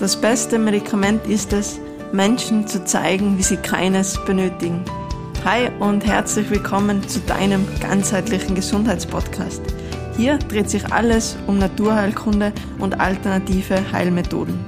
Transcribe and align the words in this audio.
Das 0.00 0.18
beste 0.18 0.58
Medikament 0.58 1.26
ist 1.26 1.52
es, 1.52 1.78
Menschen 2.10 2.66
zu 2.66 2.82
zeigen, 2.86 3.36
wie 3.36 3.42
sie 3.42 3.58
keines 3.58 4.18
benötigen. 4.24 4.82
Hi 5.44 5.68
und 5.78 6.06
herzlich 6.06 6.48
willkommen 6.48 7.06
zu 7.06 7.20
deinem 7.20 7.66
ganzheitlichen 7.80 8.54
Gesundheitspodcast. 8.54 9.60
Hier 10.16 10.38
dreht 10.38 10.70
sich 10.70 10.90
alles 10.90 11.36
um 11.46 11.58
Naturheilkunde 11.58 12.54
und 12.78 12.98
alternative 12.98 13.92
Heilmethoden. 13.92 14.58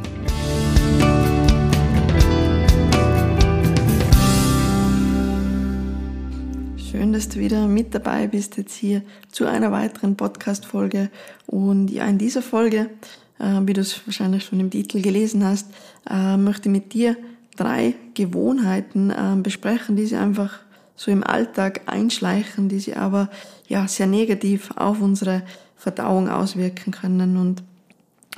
Schön, 6.76 7.14
dass 7.14 7.30
du 7.30 7.38
wieder 7.38 7.66
mit 7.68 7.94
dabei 7.94 8.26
bist 8.26 8.58
jetzt 8.58 8.74
hier 8.74 9.00
zu 9.30 9.46
einer 9.46 9.72
weiteren 9.72 10.14
Podcast-Folge. 10.14 11.08
Und 11.46 11.88
ja, 11.90 12.04
in 12.04 12.18
dieser 12.18 12.42
Folge 12.42 12.90
wie 13.38 13.72
du 13.72 13.80
es 13.80 14.06
wahrscheinlich 14.06 14.44
schon 14.44 14.60
im 14.60 14.70
Titel 14.70 15.00
gelesen 15.00 15.44
hast, 15.44 15.68
äh, 16.08 16.36
möchte 16.36 16.68
mit 16.68 16.92
dir 16.92 17.16
drei 17.56 17.94
Gewohnheiten 18.14 19.10
äh, 19.10 19.36
besprechen, 19.42 19.96
die 19.96 20.06
sie 20.06 20.16
einfach 20.16 20.60
so 20.96 21.10
im 21.10 21.24
Alltag 21.24 21.82
einschleichen, 21.86 22.68
die 22.68 22.78
sie 22.78 22.94
aber 22.94 23.28
ja 23.68 23.88
sehr 23.88 24.06
negativ 24.06 24.70
auf 24.76 25.00
unsere 25.00 25.42
Verdauung 25.76 26.28
auswirken 26.28 26.92
können. 26.92 27.36
Und 27.36 27.62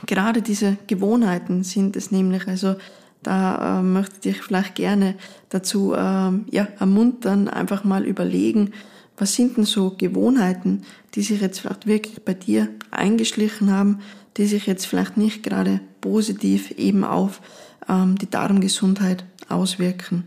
gerade 0.07 0.41
diese 0.41 0.79
Gewohnheiten 0.87 1.63
sind 1.63 1.97
es 1.97 2.11
nämlich, 2.11 2.49
also 2.49 2.77
da 3.23 3.81
äh, 3.81 3.83
möchte 3.83 4.29
ich 4.29 4.43
vielleicht 4.43 4.75
gerne 4.75 5.15
dazu 5.49 5.93
äh, 5.95 5.97
ja, 5.97 6.69
ermuntern, 6.79 7.49
einfach 7.49 7.85
mal 7.85 8.05
überlegen, 8.05 8.73
was 9.17 9.35
sind 9.35 9.57
denn 9.57 9.65
so 9.65 9.95
Gewohnheiten, 9.97 10.83
die 11.15 11.23
sich 11.23 11.41
jetzt 11.41 11.61
vielleicht 11.61 11.87
wirklich 11.87 12.25
bei 12.25 12.35
dir 12.35 12.69
eingeschlichen 12.91 13.71
haben, 13.71 14.01
die 14.37 14.47
sich 14.47 14.67
jetzt 14.67 14.87
vielleicht 14.87 15.17
nicht 15.17 15.43
gerade 15.43 15.81
positiv 16.01 16.73
eben 16.73 17.05
auf 17.05 17.41
ähm, 17.89 18.17
die 18.19 18.31
Darmgesundheit 18.31 19.25
auswirken. 19.49 20.25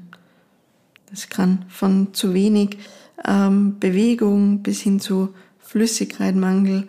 Das 1.09 1.29
kann 1.29 1.65
von 1.70 2.13
zu 2.13 2.34
wenig 2.34 2.77
ähm, 3.26 3.79
Bewegung 3.79 4.62
bis 4.62 4.82
hin 4.82 4.99
zu 4.99 5.34
Flüssigkeitmangel, 5.59 6.87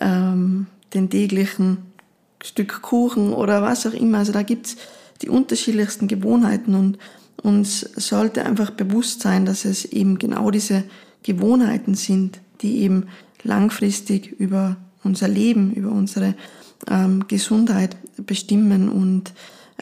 ähm, 0.00 0.66
den 0.94 1.10
täglichen 1.10 1.78
Stück 2.42 2.82
Kuchen 2.82 3.32
oder 3.32 3.62
was 3.62 3.86
auch 3.86 3.94
immer. 3.94 4.18
Also 4.18 4.32
da 4.32 4.42
gibt's 4.42 4.76
die 5.22 5.28
unterschiedlichsten 5.28 6.08
Gewohnheiten 6.08 6.74
und 6.74 6.98
uns 7.42 7.80
sollte 7.80 8.44
einfach 8.44 8.70
bewusst 8.70 9.22
sein, 9.22 9.46
dass 9.46 9.64
es 9.64 9.84
eben 9.84 10.18
genau 10.18 10.50
diese 10.50 10.84
Gewohnheiten 11.22 11.94
sind, 11.94 12.40
die 12.62 12.78
eben 12.78 13.08
langfristig 13.42 14.32
über 14.38 14.76
unser 15.06 15.28
Leben, 15.28 15.72
über 15.72 15.90
unsere 15.90 16.34
ähm, 16.90 17.24
Gesundheit 17.28 17.96
bestimmen. 18.18 18.88
Und 18.88 19.32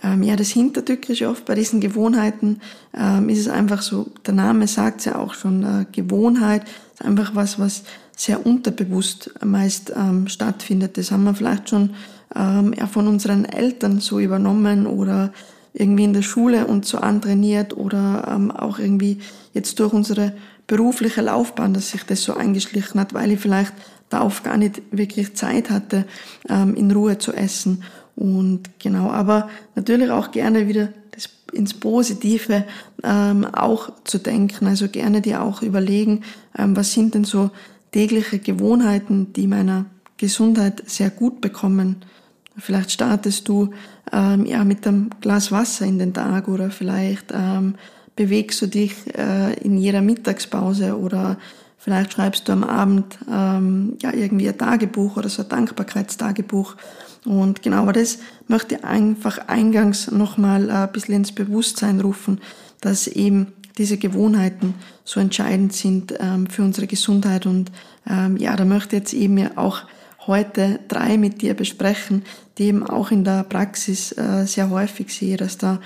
ähm, 0.03 0.22
ja, 0.22 0.36
das 0.36 0.50
Hintertückische 0.50 1.28
oft 1.28 1.44
bei 1.44 1.55
diesen 1.55 1.81
Gewohnheiten 1.81 2.61
ähm, 2.97 3.28
ist 3.28 3.41
es 3.41 3.48
einfach 3.48 3.83
so, 3.83 4.11
der 4.27 4.34
Name 4.34 4.66
sagt 4.66 5.00
es 5.00 5.06
ja 5.06 5.19
auch 5.19 5.34
schon, 5.34 5.62
äh, 5.62 5.86
Gewohnheit 5.91 6.64
ist 6.94 7.05
einfach 7.05 7.34
was, 7.34 7.58
was 7.58 7.84
sehr 8.16 8.47
unterbewusst 8.47 9.31
meist 9.44 9.92
ähm, 9.97 10.28
stattfindet. 10.28 10.97
Das 10.97 11.11
haben 11.11 11.25
wir 11.25 11.34
vielleicht 11.34 11.69
schon 11.70 11.91
ähm, 12.34 12.75
ja, 12.77 12.86
von 12.86 13.09
unseren 13.09 13.44
Eltern 13.44 14.00
so 14.00 14.20
übernommen 14.20 14.86
oder 14.86 15.33
irgendwie 15.72 16.05
in 16.05 16.12
der 16.12 16.22
Schule 16.22 16.66
und 16.66 16.84
so 16.84 16.98
antrainiert 16.98 17.77
oder 17.77 18.28
ähm, 18.31 18.50
auch 18.53 18.78
irgendwie 18.78 19.19
jetzt 19.53 19.78
durch 19.81 19.92
unsere 19.92 20.33
berufliche 20.66 21.20
Laufbahn, 21.20 21.75
dass 21.75 21.91
sich 21.91 22.05
das 22.05 22.22
so 22.22 22.34
eingeschlichen 22.34 23.00
hat, 23.00 23.12
weil 23.12 23.33
ich 23.33 23.41
vielleicht 23.41 23.72
darauf 24.08 24.42
gar 24.42 24.56
nicht 24.56 24.83
wirklich 24.91 25.34
Zeit 25.34 25.70
hatte, 25.70 26.06
ähm, 26.48 26.74
in 26.74 26.91
Ruhe 26.91 27.19
zu 27.19 27.33
essen. 27.33 27.83
Und 28.16 28.78
genau, 28.78 29.10
aber 29.10 29.48
natürlich 29.74 30.10
auch 30.10 30.30
gerne 30.30 30.69
wieder 30.69 30.91
das 31.10 31.28
ins 31.52 31.74
Positive 31.74 32.64
ähm, 33.02 33.44
auch 33.44 33.91
zu 34.05 34.19
denken. 34.19 34.66
Also 34.66 34.88
gerne 34.88 35.20
dir 35.20 35.42
auch 35.42 35.62
überlegen, 35.62 36.22
ähm, 36.56 36.77
was 36.77 36.92
sind 36.92 37.14
denn 37.14 37.25
so 37.25 37.50
tägliche 37.93 38.38
Gewohnheiten, 38.38 39.32
die 39.32 39.47
meiner 39.47 39.87
Gesundheit 40.16 40.82
sehr 40.87 41.10
gut 41.10 41.41
bekommen. 41.41 41.97
Vielleicht 42.56 42.93
startest 42.93 43.48
du 43.48 43.70
ähm, 44.12 44.47
ja 44.47 44.64
mit 44.64 44.87
einem 44.87 45.10
Glas 45.20 45.50
Wasser 45.50 45.87
in 45.87 45.98
den 45.98 46.14
Tag 46.14 46.48
oder 46.48 46.70
vielleicht 46.70 47.32
ähm, 47.32 47.75
bewegst 48.16 48.62
du 48.62 48.66
dich 48.66 48.94
äh, 49.16 49.54
in 49.54 49.76
jeder 49.76 50.03
Mittagspause 50.03 50.98
oder 50.98 51.37
Vielleicht 51.84 52.15
schreibst 52.15 52.49
du 52.49 52.53
am 52.53 52.65
Abend 52.65 53.19
ähm, 53.31 53.99
ja 54.00 54.11
irgendwie 54.15 54.49
ein 54.49 54.56
Tagebuch 54.56 55.19
oder 55.19 55.28
so 55.28 55.43
ein 55.43 55.50
Dankbarkeitstagebuch. 55.50 56.77
Und 57.27 57.61
genau, 57.61 57.83
aber 57.83 57.93
das 57.93 58.21
möchte 58.49 58.77
ich 58.77 58.84
einfach 58.84 59.37
eingangs 59.49 60.11
nochmal 60.11 60.71
ein 60.71 60.91
bisschen 60.93 61.17
ins 61.17 61.33
Bewusstsein 61.33 62.00
rufen, 62.00 62.41
dass 62.81 63.06
eben 63.06 63.49
diese 63.77 63.99
Gewohnheiten 63.99 64.73
so 65.05 65.21
entscheidend 65.21 65.75
sind 65.75 66.15
ähm, 66.21 66.47
für 66.47 66.62
unsere 66.62 66.87
Gesundheit. 66.87 67.44
Und 67.44 67.71
ähm, 68.09 68.39
ja, 68.39 68.56
da 68.56 68.65
möchte 68.65 68.97
ich 68.97 69.03
jetzt 69.03 69.12
eben 69.12 69.55
auch 69.59 69.83
heute 70.27 70.81
drei 70.89 71.19
mit 71.19 71.43
dir 71.43 71.53
besprechen, 71.53 72.25
die 72.56 72.65
eben 72.65 72.83
auch 72.83 73.11
in 73.11 73.25
der 73.25 73.44
Praxis 73.44 74.12
äh, 74.12 74.47
sehr 74.47 74.71
häufig 74.71 75.12
sehe, 75.12 75.37
dass 75.37 75.59
da 75.59 75.81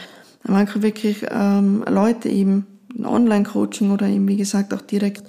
manchmal 0.44 0.84
wirklich 0.84 1.26
ähm, 1.28 1.84
Leute 1.88 2.28
eben 2.28 2.69
Online-Coaching 3.03 3.91
oder 3.91 4.06
eben, 4.06 4.28
wie 4.28 4.37
gesagt, 4.37 4.72
auch 4.72 4.81
direkt 4.81 5.25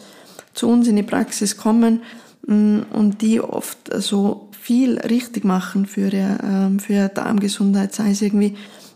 zu 0.53 0.67
uns 0.67 0.87
in 0.87 0.95
die 0.95 1.03
Praxis 1.03 1.57
kommen 1.57 2.01
mm, 2.47 2.79
und 2.93 3.21
die 3.21 3.41
oft 3.41 3.77
so 4.01 4.49
viel 4.69 4.99
richtig 4.99 5.45
machen 5.45 5.85
für 5.85 6.11
ihre, 6.11 6.37
ähm, 6.43 6.79
für 6.79 6.93
ihre 6.93 7.09
Darmgesundheit, 7.09 7.95
sei 7.95 8.11
es 8.11 8.21
irgendwie 8.21 8.55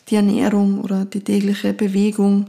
die 0.09 0.15
Ernährung 0.15 0.81
oder 0.81 1.05
die 1.05 1.21
tägliche 1.21 1.73
Bewegung 1.73 2.47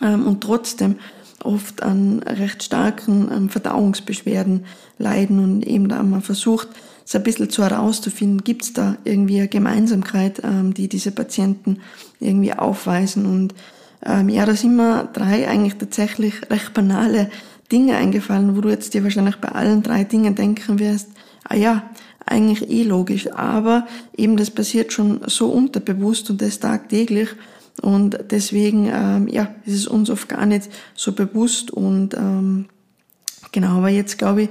ähm, 0.00 0.26
und 0.26 0.40
trotzdem 0.40 0.96
oft 1.44 1.82
an 1.82 2.20
recht 2.20 2.62
starken 2.62 3.28
ähm, 3.30 3.48
Verdauungsbeschwerden 3.50 4.64
leiden 4.98 5.40
und 5.40 5.66
eben 5.66 5.88
da 5.88 6.02
man 6.02 6.22
versucht, 6.22 6.68
es 7.04 7.14
ein 7.14 7.22
bisschen 7.22 7.50
zu 7.50 7.62
herauszufinden, 7.62 8.44
gibt 8.44 8.62
es 8.62 8.72
da 8.72 8.96
irgendwie 9.04 9.38
eine 9.38 9.48
Gemeinsamkeit, 9.48 10.42
die 10.44 10.88
diese 10.88 11.10
Patienten 11.10 11.78
irgendwie 12.20 12.52
aufweisen. 12.52 13.24
Und 13.24 13.54
ja, 14.04 14.44
da 14.44 14.54
sind 14.54 14.76
mir 14.76 15.08
drei 15.14 15.48
eigentlich 15.48 15.76
tatsächlich 15.76 16.34
recht 16.50 16.74
banale 16.74 17.30
Dinge 17.70 17.96
eingefallen, 17.96 18.56
wo 18.56 18.60
du 18.60 18.68
jetzt 18.68 18.94
dir 18.94 19.02
wahrscheinlich 19.04 19.36
bei 19.36 19.48
allen 19.48 19.82
drei 19.82 20.04
Dingen 20.04 20.34
denken 20.34 20.78
wirst, 20.78 21.08
ah 21.44 21.56
ja, 21.56 21.90
eigentlich 22.24 22.68
eh 22.68 22.82
logisch, 22.82 23.32
aber 23.32 23.86
eben 24.16 24.36
das 24.36 24.50
passiert 24.50 24.92
schon 24.92 25.20
so 25.26 25.48
unterbewusst 25.48 26.30
und 26.30 26.42
das 26.42 26.60
tagtäglich 26.60 27.30
und 27.80 28.18
deswegen 28.30 28.90
ähm, 28.92 29.28
ja, 29.28 29.54
ist 29.64 29.74
es 29.74 29.86
uns 29.86 30.10
oft 30.10 30.28
gar 30.28 30.46
nicht 30.46 30.68
so 30.94 31.12
bewusst 31.12 31.70
und 31.70 32.14
ähm, 32.14 32.66
genau, 33.52 33.78
aber 33.78 33.88
jetzt 33.88 34.18
glaube 34.18 34.42
ich 34.42 34.48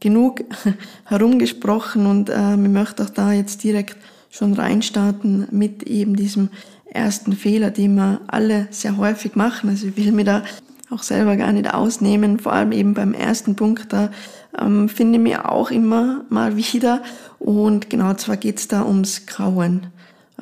genug 0.00 0.44
herumgesprochen 1.04 2.06
und 2.06 2.30
ähm, 2.32 2.64
ich 2.64 2.70
möchte 2.70 3.02
auch 3.02 3.10
da 3.10 3.32
jetzt 3.32 3.64
direkt 3.64 3.96
schon 4.30 4.54
reinstarten 4.54 5.48
mit 5.50 5.82
eben 5.84 6.16
diesem 6.16 6.50
ersten 6.90 7.32
Fehler, 7.32 7.70
den 7.70 7.96
wir 7.96 8.20
alle 8.28 8.68
sehr 8.70 8.96
häufig 8.96 9.34
machen. 9.36 9.70
Also 9.70 9.88
ich 9.88 9.96
will 9.96 10.12
mir 10.12 10.24
da 10.24 10.42
auch 10.90 11.02
selber 11.02 11.36
gar 11.36 11.52
nicht 11.52 11.72
ausnehmen. 11.72 12.38
Vor 12.38 12.52
allem 12.52 12.72
eben 12.72 12.94
beim 12.94 13.14
ersten 13.14 13.56
Punkt, 13.56 13.92
da 13.92 14.10
ähm, 14.58 14.88
finde 14.88 15.18
ich 15.18 15.22
mir 15.22 15.50
auch 15.50 15.70
immer 15.70 16.24
mal 16.28 16.56
wieder. 16.56 17.02
Und 17.38 17.90
genau, 17.90 18.14
zwar 18.14 18.36
geht's 18.36 18.68
da 18.68 18.84
ums 18.84 19.26
Grauen. 19.26 19.88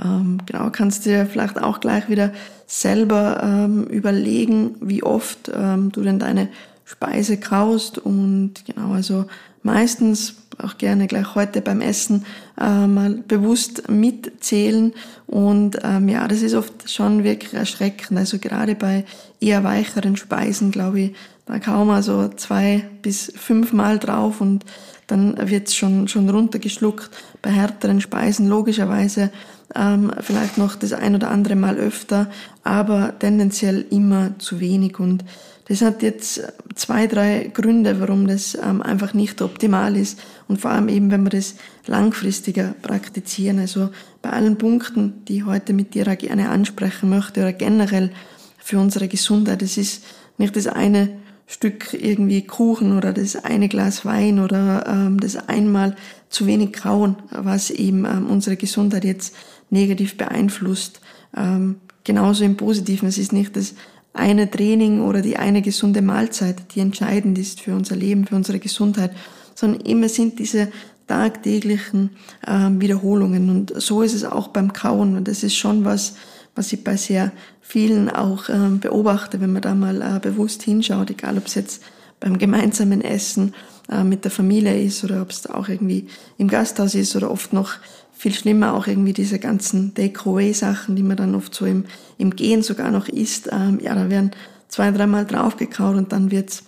Ähm, 0.02 0.38
genau, 0.46 0.70
kannst 0.70 1.06
du 1.06 1.10
dir 1.10 1.26
vielleicht 1.26 1.60
auch 1.60 1.80
gleich 1.80 2.08
wieder 2.08 2.32
selber 2.66 3.40
ähm, 3.42 3.84
überlegen, 3.84 4.76
wie 4.80 5.02
oft 5.02 5.50
ähm, 5.54 5.90
du 5.92 6.02
denn 6.02 6.18
deine 6.18 6.48
Speise 6.84 7.38
kaust. 7.38 7.98
Und 7.98 8.64
genau, 8.66 8.92
also 8.92 9.26
meistens 9.62 10.45
auch 10.62 10.78
gerne 10.78 11.06
gleich 11.06 11.34
heute 11.34 11.60
beim 11.60 11.80
Essen 11.80 12.24
äh, 12.60 12.86
mal 12.86 13.10
bewusst 13.28 13.88
mitzählen. 13.88 14.92
Und 15.26 15.78
ähm, 15.82 16.08
ja, 16.08 16.26
das 16.28 16.42
ist 16.42 16.54
oft 16.54 16.90
schon 16.90 17.24
wirklich 17.24 17.54
erschreckend. 17.54 18.18
Also 18.18 18.38
gerade 18.38 18.74
bei 18.74 19.04
eher 19.40 19.64
weicheren 19.64 20.16
Speisen, 20.16 20.70
glaube 20.70 21.00
ich, 21.00 21.14
da 21.46 21.58
kaum 21.58 21.88
mal 21.88 22.02
so 22.02 22.28
zwei 22.28 22.84
bis 23.02 23.32
fünfmal 23.36 23.98
drauf 23.98 24.40
und 24.40 24.64
dann 25.06 25.36
wird's 25.48 25.76
schon, 25.76 26.08
schon 26.08 26.28
runtergeschluckt. 26.28 27.10
Bei 27.40 27.50
härteren 27.50 28.00
Speisen 28.00 28.48
logischerweise 28.48 29.30
ähm, 29.74 30.10
vielleicht 30.20 30.58
noch 30.58 30.74
das 30.74 30.92
ein 30.92 31.14
oder 31.14 31.30
andere 31.30 31.54
Mal 31.54 31.76
öfter, 31.76 32.28
aber 32.64 33.16
tendenziell 33.18 33.84
immer 33.90 34.36
zu 34.38 34.58
wenig. 34.60 34.98
Und 34.98 35.24
das 35.68 35.82
hat 35.82 36.02
jetzt 36.02 36.42
zwei, 36.76 37.08
drei 37.08 37.50
Gründe, 37.52 38.00
warum 38.00 38.28
das 38.28 38.54
ähm, 38.54 38.82
einfach 38.82 39.14
nicht 39.14 39.42
optimal 39.42 39.96
ist. 39.96 40.20
Und 40.46 40.60
vor 40.60 40.70
allem 40.70 40.88
eben, 40.88 41.10
wenn 41.10 41.24
wir 41.24 41.30
das 41.30 41.56
langfristiger 41.86 42.74
praktizieren. 42.82 43.58
Also 43.58 43.90
bei 44.22 44.30
allen 44.30 44.58
Punkten, 44.58 45.24
die 45.26 45.38
ich 45.38 45.44
heute 45.44 45.72
mit 45.72 45.94
dir 45.94 46.04
gerne 46.16 46.50
ansprechen 46.50 47.10
möchte 47.10 47.40
oder 47.40 47.52
generell 47.52 48.12
für 48.58 48.78
unsere 48.78 49.08
Gesundheit. 49.08 49.60
Das 49.60 49.76
ist 49.76 50.04
nicht 50.38 50.54
das 50.54 50.68
eine 50.68 51.08
Stück 51.48 51.94
irgendwie 51.94 52.42
Kuchen 52.42 52.96
oder 52.96 53.12
das 53.12 53.36
eine 53.36 53.68
Glas 53.68 54.04
Wein 54.04 54.38
oder 54.38 54.86
ähm, 54.86 55.18
das 55.18 55.48
einmal 55.48 55.96
zu 56.28 56.46
wenig 56.46 56.72
Kauen, 56.72 57.16
was 57.30 57.70
eben 57.70 58.04
ähm, 58.04 58.26
unsere 58.28 58.56
Gesundheit 58.56 59.04
jetzt 59.04 59.34
negativ 59.70 60.16
beeinflusst. 60.16 61.00
Ähm, 61.36 61.76
genauso 62.04 62.44
im 62.44 62.56
Positiven. 62.56 63.08
Es 63.08 63.18
ist 63.18 63.32
nicht 63.32 63.56
das 63.56 63.74
eine 64.16 64.50
Training 64.50 65.00
oder 65.00 65.22
die 65.22 65.36
eine 65.36 65.62
gesunde 65.62 66.02
Mahlzeit, 66.02 66.74
die 66.74 66.80
entscheidend 66.80 67.38
ist 67.38 67.60
für 67.60 67.74
unser 67.74 67.96
Leben, 67.96 68.26
für 68.26 68.36
unsere 68.36 68.58
Gesundheit, 68.58 69.12
sondern 69.54 69.80
immer 69.82 70.08
sind 70.08 70.38
diese 70.38 70.68
tagtäglichen 71.06 72.10
äh, 72.46 72.68
Wiederholungen. 72.70 73.48
Und 73.48 73.80
so 73.80 74.02
ist 74.02 74.14
es 74.14 74.24
auch 74.24 74.48
beim 74.48 74.72
Kauen. 74.72 75.16
Und 75.16 75.28
das 75.28 75.42
ist 75.42 75.56
schon 75.56 75.84
was, 75.84 76.16
was 76.54 76.72
ich 76.72 76.82
bei 76.82 76.96
sehr 76.96 77.32
vielen 77.60 78.10
auch 78.10 78.48
äh, 78.48 78.68
beobachte, 78.80 79.40
wenn 79.40 79.52
man 79.52 79.62
da 79.62 79.74
mal 79.74 80.02
äh, 80.02 80.18
bewusst 80.20 80.62
hinschaut, 80.62 81.10
egal 81.10 81.38
ob 81.38 81.46
es 81.46 81.54
jetzt 81.54 81.82
beim 82.20 82.38
gemeinsamen 82.38 83.02
Essen 83.02 83.54
äh, 83.90 84.02
mit 84.04 84.24
der 84.24 84.30
Familie 84.30 84.80
ist 84.82 85.04
oder 85.04 85.22
ob 85.22 85.30
es 85.30 85.46
auch 85.46 85.68
irgendwie 85.68 86.06
im 86.38 86.48
Gasthaus 86.48 86.94
ist 86.94 87.14
oder 87.16 87.30
oft 87.30 87.52
noch 87.52 87.74
viel 88.16 88.32
schlimmer 88.32 88.74
auch 88.74 88.86
irgendwie 88.86 89.12
diese 89.12 89.38
ganzen 89.38 89.94
Take-Away-Sachen, 89.94 90.96
die 90.96 91.02
man 91.02 91.16
dann 91.16 91.34
oft 91.34 91.54
so 91.54 91.66
im, 91.66 91.84
im 92.18 92.34
Gehen 92.34 92.62
sogar 92.62 92.90
noch 92.90 93.08
isst. 93.08 93.50
Ähm, 93.52 93.78
ja, 93.82 93.94
da 93.94 94.08
werden 94.08 94.30
zwei, 94.68 94.90
dreimal 94.90 95.26
draufgekaut 95.26 95.96
und 95.96 96.12
dann 96.12 96.30
wird's 96.30 96.64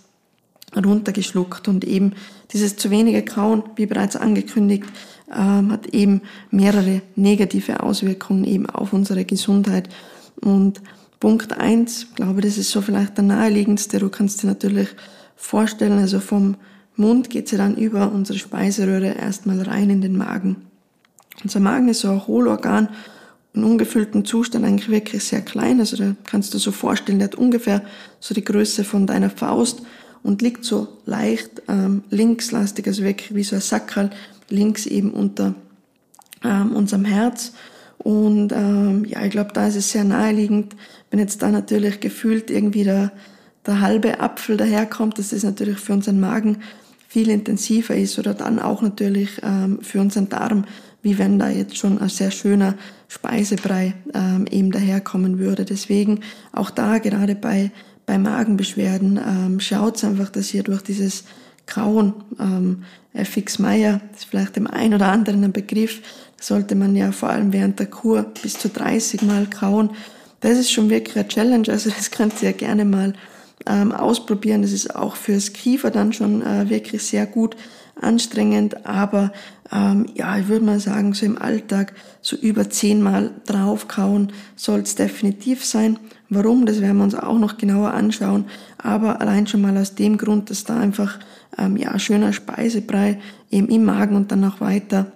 runtergeschluckt 0.76 1.66
und 1.68 1.84
eben 1.84 2.12
dieses 2.52 2.76
zu 2.76 2.90
wenige 2.90 3.24
Kauen, 3.24 3.62
wie 3.76 3.86
bereits 3.86 4.16
angekündigt, 4.16 4.84
ähm, 5.34 5.72
hat 5.72 5.86
eben 5.88 6.20
mehrere 6.50 7.00
negative 7.16 7.82
Auswirkungen 7.82 8.44
eben 8.44 8.66
auf 8.68 8.92
unsere 8.92 9.24
Gesundheit. 9.24 9.88
Und 10.40 10.82
Punkt 11.20 11.58
eins, 11.58 12.08
glaube, 12.14 12.42
das 12.42 12.58
ist 12.58 12.70
so 12.70 12.82
vielleicht 12.82 13.16
der 13.16 13.24
naheliegendste. 13.24 13.98
Du 13.98 14.10
kannst 14.10 14.42
dir 14.42 14.46
natürlich 14.48 14.88
vorstellen, 15.34 15.98
also 15.98 16.20
vom 16.20 16.56
Mund 16.96 17.30
geht 17.30 17.48
sie 17.48 17.56
dann 17.56 17.76
über 17.76 18.12
unsere 18.12 18.38
Speiseröhre 18.38 19.14
erstmal 19.14 19.62
rein 19.62 19.88
in 19.88 20.00
den 20.00 20.16
Magen. 20.16 20.68
Unser 21.42 21.60
Magen 21.60 21.88
ist 21.88 22.00
so 22.00 22.10
ein 22.10 22.26
Hohlorgan, 22.26 22.88
im 23.54 23.64
ungefüllten 23.64 24.24
Zustand 24.24 24.64
eigentlich 24.64 24.88
wirklich 24.88 25.24
sehr 25.24 25.40
klein. 25.40 25.80
Also 25.80 25.96
da 25.96 26.14
kannst 26.24 26.54
du 26.54 26.58
so 26.58 26.70
vorstellen, 26.70 27.18
der 27.18 27.28
hat 27.28 27.34
ungefähr 27.34 27.82
so 28.20 28.34
die 28.34 28.44
Größe 28.44 28.84
von 28.84 29.06
deiner 29.06 29.30
Faust 29.30 29.82
und 30.22 30.42
liegt 30.42 30.64
so 30.64 30.88
leicht 31.06 31.62
ähm, 31.68 32.02
linkslastig, 32.10 32.86
also 32.86 33.02
wirklich 33.02 33.34
wie 33.34 33.44
so 33.44 33.56
ein 33.56 33.62
Sackerl 33.62 34.10
links 34.48 34.86
eben 34.86 35.12
unter 35.12 35.54
ähm, 36.44 36.72
unserem 36.74 37.04
Herz. 37.04 37.52
Und 37.98 38.52
ähm, 38.52 39.04
ja, 39.04 39.24
ich 39.24 39.30
glaube, 39.30 39.52
da 39.52 39.66
ist 39.66 39.76
es 39.76 39.90
sehr 39.90 40.04
naheliegend, 40.04 40.76
wenn 41.10 41.18
jetzt 41.18 41.42
da 41.42 41.50
natürlich 41.50 42.00
gefühlt 42.00 42.50
irgendwie 42.50 42.84
der, 42.84 43.12
der 43.66 43.80
halbe 43.80 44.20
Apfel 44.20 44.56
daherkommt, 44.56 45.18
dass 45.18 45.30
das 45.30 45.42
natürlich 45.42 45.78
für 45.78 45.94
unseren 45.94 46.20
Magen 46.20 46.58
viel 47.08 47.30
intensiver 47.30 47.96
ist 47.96 48.18
oder 48.18 48.34
dann 48.34 48.58
auch 48.58 48.82
natürlich 48.82 49.40
ähm, 49.42 49.80
für 49.82 50.00
unseren 50.00 50.28
Darm, 50.28 50.64
wie 51.08 51.18
wenn 51.18 51.38
da 51.38 51.48
jetzt 51.48 51.78
schon 51.78 51.98
ein 51.98 52.10
sehr 52.10 52.30
schöner 52.30 52.74
Speisebrei 53.08 53.94
ähm, 54.12 54.46
eben 54.50 54.70
daherkommen 54.70 55.38
würde. 55.38 55.64
Deswegen 55.64 56.20
auch 56.52 56.68
da 56.68 56.98
gerade 56.98 57.34
bei, 57.34 57.70
bei 58.04 58.18
Magenbeschwerden 58.18 59.16
ähm, 59.16 59.60
schaut 59.60 60.02
einfach, 60.04 60.28
dass 60.28 60.52
ihr 60.52 60.62
durch 60.62 60.82
dieses 60.82 61.24
Kauen, 61.64 62.12
ähm, 62.38 62.84
FX 63.14 63.58
Meyer, 63.58 64.02
ist 64.14 64.26
vielleicht 64.26 64.56
dem 64.56 64.66
einen 64.66 64.94
oder 64.94 65.08
anderen 65.08 65.42
ein 65.44 65.52
Begriff, 65.52 66.02
sollte 66.38 66.74
man 66.74 66.94
ja 66.94 67.10
vor 67.10 67.30
allem 67.30 67.54
während 67.54 67.78
der 67.78 67.86
Kur 67.86 68.22
bis 68.42 68.58
zu 68.58 68.68
30 68.68 69.22
Mal 69.22 69.46
kauen. 69.46 69.90
Das 70.40 70.58
ist 70.58 70.70
schon 70.70 70.90
wirklich 70.90 71.16
eine 71.16 71.28
Challenge, 71.28 71.68
also 71.68 71.90
das 71.90 72.10
könnt 72.10 72.42
ihr 72.42 72.50
ja 72.50 72.56
gerne 72.56 72.84
mal 72.84 73.14
ähm, 73.66 73.92
ausprobieren. 73.92 74.62
Das 74.62 74.72
ist 74.72 74.94
auch 74.94 75.16
fürs 75.16 75.52
Kiefer 75.52 75.90
dann 75.90 76.12
schon 76.12 76.42
äh, 76.42 76.68
wirklich 76.70 77.02
sehr 77.02 77.26
gut 77.26 77.56
anstrengend, 78.00 78.86
aber 78.86 79.32
ähm, 79.72 80.06
ja, 80.14 80.38
ich 80.38 80.48
würde 80.48 80.64
mal 80.64 80.80
sagen, 80.80 81.14
so 81.14 81.26
im 81.26 81.36
Alltag 81.36 81.94
so 82.22 82.36
über 82.36 82.70
zehnmal 82.70 83.32
draufkauen 83.46 84.32
soll 84.56 84.80
es 84.80 84.94
definitiv 84.94 85.64
sein. 85.64 85.98
Warum, 86.30 86.64
das 86.64 86.80
werden 86.80 86.98
wir 86.98 87.04
uns 87.04 87.14
auch 87.14 87.38
noch 87.38 87.58
genauer 87.58 87.92
anschauen, 87.92 88.44
aber 88.78 89.20
allein 89.20 89.46
schon 89.46 89.62
mal 89.62 89.76
aus 89.76 89.94
dem 89.94 90.16
Grund, 90.16 90.50
dass 90.50 90.64
da 90.64 90.78
einfach 90.78 91.18
ähm, 91.58 91.76
ja 91.76 91.98
schöner 91.98 92.32
Speisebrei 92.32 93.18
eben 93.50 93.68
im 93.68 93.84
Magen 93.84 94.16
und 94.16 94.30
dann 94.30 94.44
auch 94.44 94.60
weiter 94.60 95.12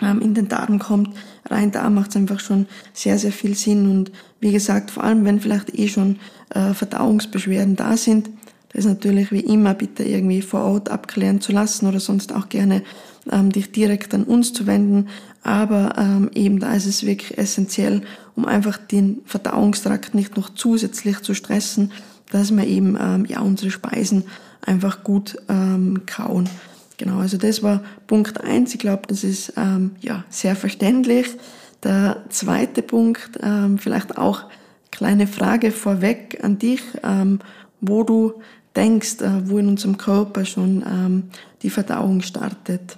ähm, 0.00 0.20
in 0.20 0.34
den 0.34 0.48
Darm 0.48 0.78
kommt. 0.78 1.10
Rein 1.52 1.70
da 1.70 1.88
macht 1.90 2.10
es 2.10 2.16
einfach 2.16 2.40
schon 2.40 2.66
sehr, 2.92 3.18
sehr 3.18 3.32
viel 3.32 3.54
Sinn 3.54 3.90
und 3.90 4.10
wie 4.40 4.52
gesagt, 4.52 4.90
vor 4.90 5.04
allem 5.04 5.24
wenn 5.24 5.40
vielleicht 5.40 5.78
eh 5.78 5.88
schon 5.88 6.18
äh, 6.50 6.74
Verdauungsbeschwerden 6.74 7.76
da 7.76 7.96
sind, 7.96 8.30
das 8.72 8.86
ist 8.86 8.90
natürlich 8.90 9.30
wie 9.32 9.40
immer 9.40 9.74
bitte 9.74 10.02
irgendwie 10.02 10.40
vor 10.40 10.62
Ort 10.62 10.88
abklären 10.88 11.40
zu 11.40 11.52
lassen 11.52 11.86
oder 11.86 12.00
sonst 12.00 12.34
auch 12.34 12.48
gerne 12.48 12.82
ähm, 13.30 13.52
dich 13.52 13.70
direkt 13.70 14.14
an 14.14 14.24
uns 14.24 14.52
zu 14.52 14.66
wenden. 14.66 15.08
Aber 15.42 15.94
ähm, 15.98 16.30
eben 16.34 16.58
da 16.58 16.72
ist 16.74 16.86
es 16.86 17.04
wirklich 17.04 17.36
essentiell, 17.36 18.02
um 18.34 18.46
einfach 18.46 18.78
den 18.78 19.20
Verdauungstrakt 19.26 20.14
nicht 20.14 20.36
noch 20.36 20.54
zusätzlich 20.54 21.20
zu 21.20 21.34
stressen, 21.34 21.92
dass 22.30 22.50
wir 22.50 22.66
eben 22.66 22.96
ähm, 22.98 23.26
ja 23.26 23.40
unsere 23.40 23.70
Speisen 23.70 24.24
einfach 24.64 25.04
gut 25.04 25.36
ähm, 25.48 26.02
kauen. 26.06 26.48
Genau, 27.02 27.18
also 27.18 27.36
das 27.36 27.64
war 27.64 27.82
Punkt 28.06 28.40
eins. 28.44 28.72
Ich 28.74 28.78
glaube, 28.78 29.02
das 29.08 29.24
ist 29.24 29.54
ähm, 29.56 29.96
ja 30.00 30.22
sehr 30.28 30.54
verständlich. 30.54 31.26
Der 31.82 32.22
zweite 32.28 32.80
Punkt, 32.80 33.40
ähm, 33.42 33.76
vielleicht 33.78 34.18
auch 34.18 34.44
kleine 34.92 35.26
Frage 35.26 35.72
vorweg 35.72 36.38
an 36.44 36.60
dich, 36.60 36.80
ähm, 37.02 37.40
wo 37.80 38.04
du 38.04 38.34
denkst, 38.76 39.20
äh, 39.20 39.50
wo 39.50 39.58
in 39.58 39.66
unserem 39.66 39.98
Körper 39.98 40.44
schon 40.44 40.84
ähm, 40.86 41.24
die 41.62 41.70
Verdauung 41.70 42.22
startet. 42.22 42.96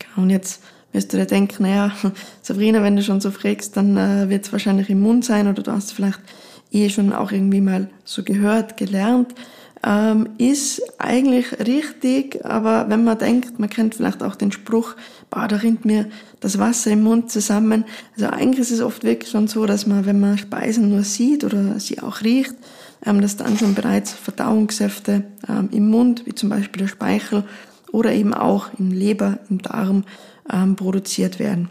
Genau, 0.00 0.24
und 0.24 0.30
jetzt 0.30 0.64
wirst 0.90 1.12
du 1.12 1.16
dir 1.16 1.26
denken, 1.26 1.62
naja, 1.62 1.92
Sabrina, 2.42 2.82
wenn 2.82 2.96
du 2.96 3.04
schon 3.04 3.20
so 3.20 3.30
fragst, 3.30 3.76
dann 3.76 3.96
äh, 3.96 4.28
wird 4.28 4.46
es 4.46 4.52
wahrscheinlich 4.52 4.90
im 4.90 4.98
Mund 4.98 5.24
sein 5.24 5.46
oder 5.46 5.62
du 5.62 5.70
hast 5.70 5.92
vielleicht 5.92 6.18
eh 6.72 6.88
schon 6.88 7.12
auch 7.12 7.30
irgendwie 7.30 7.60
mal 7.60 7.88
so 8.04 8.24
gehört, 8.24 8.76
gelernt. 8.76 9.32
Ähm, 9.84 10.28
ist 10.38 10.80
eigentlich 10.98 11.58
richtig, 11.66 12.44
aber 12.44 12.88
wenn 12.88 13.02
man 13.02 13.18
denkt, 13.18 13.58
man 13.58 13.68
kennt 13.68 13.96
vielleicht 13.96 14.22
auch 14.22 14.36
den 14.36 14.52
Spruch, 14.52 14.94
boah, 15.28 15.48
da 15.48 15.56
rinnt 15.56 15.84
mir 15.84 16.08
das 16.38 16.60
Wasser 16.60 16.92
im 16.92 17.02
Mund 17.02 17.32
zusammen. 17.32 17.84
Also 18.14 18.28
eigentlich 18.28 18.60
ist 18.60 18.70
es 18.70 18.80
oft 18.80 19.02
wirklich 19.02 19.30
schon 19.30 19.48
so, 19.48 19.66
dass 19.66 19.88
man, 19.88 20.06
wenn 20.06 20.20
man 20.20 20.38
Speisen 20.38 20.88
nur 20.88 21.02
sieht 21.02 21.42
oder 21.42 21.80
sie 21.80 22.00
auch 22.00 22.20
riecht, 22.20 22.54
ähm, 23.04 23.20
dass 23.20 23.36
dann 23.36 23.58
schon 23.58 23.74
bereits 23.74 24.12
Verdauungssäfte 24.12 25.24
ähm, 25.48 25.68
im 25.72 25.88
Mund, 25.88 26.26
wie 26.26 26.34
zum 26.34 26.48
Beispiel 26.48 26.82
der 26.82 26.88
Speichel 26.88 27.42
oder 27.90 28.12
eben 28.12 28.34
auch 28.34 28.68
im 28.78 28.92
Leber, 28.92 29.40
im 29.50 29.62
Darm 29.62 30.04
ähm, 30.52 30.76
produziert 30.76 31.40
werden. 31.40 31.68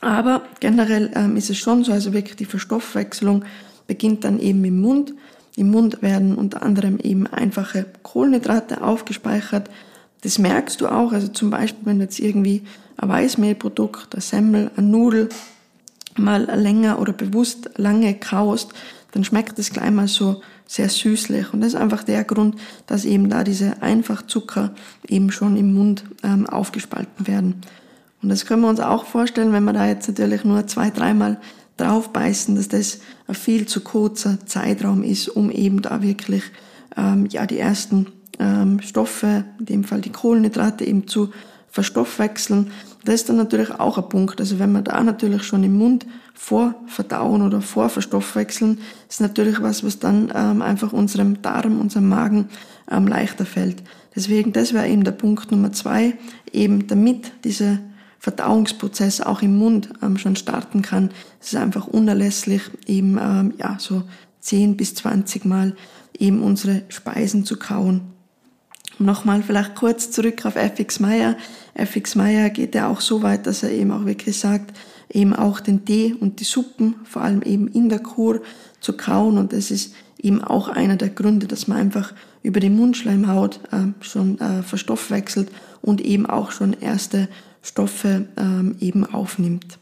Aber 0.00 0.42
generell 0.60 1.10
ähm, 1.14 1.36
ist 1.36 1.50
es 1.50 1.58
schon 1.58 1.84
so, 1.84 1.92
also 1.92 2.12
wirklich 2.12 2.36
die 2.36 2.44
Verstoffwechslung 2.44 3.44
beginnt 3.86 4.24
dann 4.24 4.40
eben 4.40 4.64
im 4.64 4.80
Mund. 4.80 5.14
Im 5.56 5.70
Mund 5.70 6.02
werden 6.02 6.36
unter 6.36 6.62
anderem 6.62 6.98
eben 6.98 7.26
einfache 7.26 7.86
Kohlenhydrate 8.02 8.82
aufgespeichert. 8.82 9.70
Das 10.20 10.38
merkst 10.38 10.80
du 10.80 10.88
auch, 10.88 11.12
also 11.12 11.28
zum 11.28 11.50
Beispiel, 11.50 11.86
wenn 11.86 11.98
du 11.98 12.04
jetzt 12.04 12.20
irgendwie 12.20 12.62
ein 12.98 13.08
Weißmehlprodukt, 13.08 14.14
ein 14.14 14.20
Semmel, 14.20 14.70
ein 14.76 14.90
Nudel 14.90 15.30
mal 16.16 16.44
länger 16.44 16.98
oder 16.98 17.12
bewusst 17.12 17.70
lange 17.76 18.14
kaust, 18.14 18.72
dann 19.12 19.24
schmeckt 19.24 19.58
es 19.58 19.70
gleich 19.70 19.90
mal 19.90 20.08
so 20.08 20.42
sehr 20.66 20.90
süßlich. 20.90 21.52
Und 21.52 21.62
das 21.62 21.68
ist 21.68 21.80
einfach 21.80 22.02
der 22.02 22.24
Grund, 22.24 22.56
dass 22.86 23.04
eben 23.04 23.30
da 23.30 23.44
diese 23.44 23.82
Einfachzucker 23.82 24.74
eben 25.08 25.30
schon 25.30 25.56
im 25.56 25.74
Mund 25.74 26.04
ähm, 26.22 26.46
aufgespalten 26.46 27.26
werden. 27.26 27.62
Und 28.22 28.28
das 28.28 28.44
können 28.44 28.62
wir 28.62 28.68
uns 28.68 28.80
auch 28.80 29.04
vorstellen, 29.04 29.52
wenn 29.52 29.64
wir 29.64 29.72
da 29.72 29.86
jetzt 29.86 30.08
natürlich 30.08 30.44
nur 30.44 30.66
zwei, 30.66 30.90
dreimal 30.90 31.38
draufbeißen, 31.76 32.56
dass 32.56 32.68
das 32.68 33.00
ein 33.26 33.34
viel 33.34 33.66
zu 33.66 33.80
kurzer 33.80 34.38
Zeitraum 34.46 35.02
ist, 35.02 35.28
um 35.28 35.50
eben 35.50 35.82
da 35.82 36.02
wirklich 36.02 36.44
ähm, 36.96 37.26
ja 37.26 37.46
die 37.46 37.58
ersten 37.58 38.06
ähm, 38.38 38.80
Stoffe, 38.80 39.44
in 39.58 39.66
dem 39.66 39.84
Fall 39.84 40.00
die 40.00 40.12
Kohlenhydrate 40.12 40.84
eben 40.84 41.06
zu 41.06 41.30
verstoffwechseln. 41.68 42.70
Das 43.04 43.16
ist 43.16 43.28
dann 43.28 43.36
natürlich 43.36 43.70
auch 43.70 43.98
ein 43.98 44.08
Punkt. 44.08 44.40
Also 44.40 44.58
wenn 44.58 44.72
wir 44.72 44.82
da 44.82 45.02
natürlich 45.02 45.42
schon 45.42 45.62
im 45.62 45.76
Mund 45.76 46.06
vorverdauen 46.34 47.42
oder 47.42 47.60
vorverstoffwechseln, 47.60 48.78
ist 49.08 49.20
natürlich 49.20 49.60
was, 49.62 49.84
was 49.84 49.98
dann 49.98 50.32
ähm, 50.34 50.62
einfach 50.62 50.92
unserem 50.92 51.42
Darm, 51.42 51.80
unserem 51.80 52.08
Magen 52.08 52.48
ähm, 52.90 53.06
leichter 53.06 53.44
fällt. 53.44 53.82
Deswegen, 54.14 54.52
das 54.52 54.72
wäre 54.72 54.88
eben 54.88 55.04
der 55.04 55.12
Punkt 55.12 55.50
Nummer 55.50 55.72
zwei, 55.72 56.14
eben 56.50 56.86
damit 56.86 57.30
dieser 57.44 57.78
Verdauungsprozess 58.18 59.20
auch 59.20 59.42
im 59.42 59.56
Mund 59.56 59.90
ähm, 60.02 60.18
schon 60.18 60.36
starten 60.36 60.82
kann. 60.82 61.10
Es 61.40 61.52
ist 61.52 61.58
einfach 61.58 61.86
unerlässlich, 61.86 62.62
eben 62.86 63.18
ähm, 63.20 63.54
ja 63.58 63.76
so 63.78 64.02
10 64.40 64.76
bis 64.76 64.94
20 64.94 65.44
Mal 65.44 65.76
eben 66.18 66.42
unsere 66.42 66.82
Speisen 66.88 67.44
zu 67.44 67.58
kauen. 67.58 68.02
Nochmal 68.98 69.42
vielleicht 69.42 69.74
kurz 69.74 70.10
zurück 70.10 70.46
auf 70.46 70.56
FX 70.56 71.00
Meyer. 71.00 71.36
FX 71.74 72.14
Meyer 72.14 72.48
geht 72.48 72.74
ja 72.74 72.88
auch 72.88 73.00
so 73.00 73.22
weit, 73.22 73.46
dass 73.46 73.62
er 73.62 73.70
eben 73.70 73.90
auch 73.90 74.06
wirklich 74.06 74.38
sagt, 74.38 74.74
eben 75.12 75.34
auch 75.34 75.60
den 75.60 75.84
Tee 75.84 76.14
und 76.18 76.40
die 76.40 76.44
Suppen, 76.44 76.96
vor 77.04 77.22
allem 77.22 77.42
eben 77.42 77.68
in 77.68 77.88
der 77.88 77.98
Kur, 77.98 78.40
zu 78.80 78.94
kauen. 78.94 79.36
Und 79.36 79.52
das 79.52 79.70
ist 79.70 79.94
eben 80.18 80.42
auch 80.42 80.68
einer 80.68 80.96
der 80.96 81.10
Gründe, 81.10 81.46
dass 81.46 81.68
man 81.68 81.78
einfach 81.78 82.14
über 82.42 82.60
die 82.60 82.70
Mundschleimhaut 82.70 83.60
äh, 83.70 83.88
schon 84.00 84.40
äh, 84.40 84.62
verstoffwechselt 84.62 85.50
und 85.82 86.00
eben 86.00 86.26
auch 86.26 86.50
schon 86.50 86.72
erste 86.72 87.28
Stoffe 87.66 88.26
ähm, 88.36 88.76
eben 88.80 89.04
aufnimmt. 89.04 89.78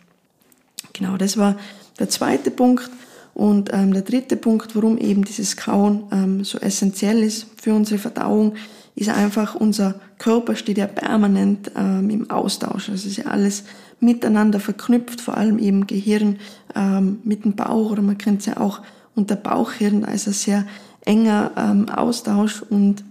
Genau, 0.94 1.16
das 1.16 1.36
war 1.36 1.56
der 1.98 2.08
zweite 2.08 2.50
Punkt. 2.50 2.90
Und 3.34 3.72
ähm, 3.72 3.92
der 3.92 4.02
dritte 4.02 4.36
Punkt, 4.36 4.74
warum 4.76 4.96
eben 4.96 5.24
dieses 5.24 5.56
Kauen 5.56 6.04
ähm, 6.12 6.44
so 6.44 6.58
essentiell 6.58 7.22
ist 7.22 7.46
für 7.60 7.74
unsere 7.74 7.98
Verdauung, 7.98 8.54
ist 8.94 9.10
einfach, 9.10 9.56
unser 9.56 9.96
Körper 10.18 10.54
steht 10.54 10.78
ja 10.78 10.86
permanent 10.86 11.72
ähm, 11.76 12.10
im 12.10 12.30
Austausch. 12.30 12.88
Also 12.88 13.08
ist 13.08 13.16
ja 13.16 13.26
alles 13.26 13.64
miteinander 13.98 14.60
verknüpft, 14.60 15.20
vor 15.20 15.36
allem 15.36 15.58
eben 15.58 15.86
Gehirn 15.86 16.38
ähm, 16.76 17.18
mit 17.24 17.44
dem 17.44 17.56
Bauch 17.56 17.90
oder 17.90 18.02
man 18.02 18.18
kennt 18.18 18.40
es 18.40 18.46
ja 18.46 18.58
auch 18.58 18.80
unter 19.16 19.36
Bauchhirn, 19.36 20.04
ein 20.04 20.18
sehr 20.18 20.64
enger 21.04 21.50
ähm, 21.56 21.88
Austausch 21.88 22.62
und 22.62 23.04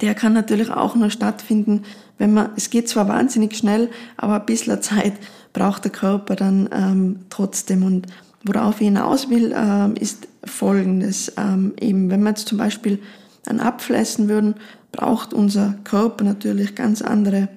der 0.00 0.14
kann 0.14 0.32
natürlich 0.32 0.70
auch 0.70 0.94
nur 0.94 1.10
stattfinden, 1.10 1.82
wenn 2.20 2.34
man, 2.34 2.50
es 2.54 2.68
geht 2.68 2.86
zwar 2.86 3.08
wahnsinnig 3.08 3.56
schnell, 3.56 3.88
aber 4.18 4.34
ein 4.34 4.46
bisschen 4.46 4.80
Zeit 4.82 5.14
braucht 5.54 5.84
der 5.84 5.90
Körper 5.90 6.36
dann 6.36 6.68
ähm, 6.70 7.20
trotzdem. 7.30 7.82
Und 7.82 8.06
worauf 8.44 8.80
ich 8.82 8.88
hinaus 8.88 9.30
will, 9.30 9.54
ähm, 9.56 9.94
ist 9.98 10.28
Folgendes. 10.44 11.32
Ähm, 11.38 11.72
eben, 11.80 12.10
wenn 12.10 12.22
wir 12.22 12.28
jetzt 12.28 12.46
zum 12.46 12.58
Beispiel 12.58 12.98
einen 13.46 13.60
Apfel 13.60 13.96
essen 13.96 14.28
würden, 14.28 14.54
braucht 14.92 15.32
unser 15.32 15.76
Körper 15.84 16.24
natürlich 16.24 16.74
ganz 16.74 17.00
andere 17.00 17.48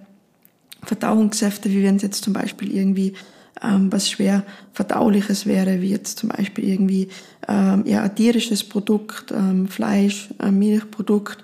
Verdauungssäfte, 0.84 1.70
wie 1.70 1.84
wenn 1.84 1.98
es 1.98 2.01
jetzt 2.01 2.24
zum 2.24 2.32
Beispiel 2.32 2.74
irgendwie 2.74 3.15
ähm, 3.62 3.91
was 3.91 4.10
schwer 4.10 4.43
verdauliches 4.72 5.46
wäre, 5.46 5.82
wie 5.82 5.89
jetzt 5.89 6.20
zum 6.20 6.29
Beispiel 6.29 6.70
irgendwie 6.70 7.10
ähm, 7.50 7.84
ja, 7.86 8.03
ein 8.03 8.15
tierisches 8.15 8.63
Produkt, 8.63 9.32
ähm, 9.32 9.67
Fleisch, 9.67 10.29
ein 10.38 10.58
Milchprodukt 10.58 11.43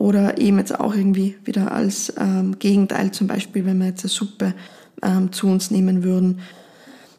oder 0.00 0.38
eben 0.38 0.56
jetzt 0.56 0.80
auch 0.80 0.94
irgendwie 0.94 1.36
wieder 1.44 1.72
als 1.72 2.14
ähm, 2.18 2.58
Gegenteil, 2.58 3.12
zum 3.12 3.26
Beispiel, 3.26 3.66
wenn 3.66 3.78
wir 3.78 3.88
jetzt 3.88 4.02
eine 4.02 4.08
Suppe 4.08 4.54
ähm, 5.02 5.30
zu 5.30 5.46
uns 5.46 5.70
nehmen 5.70 6.02
würden. 6.02 6.38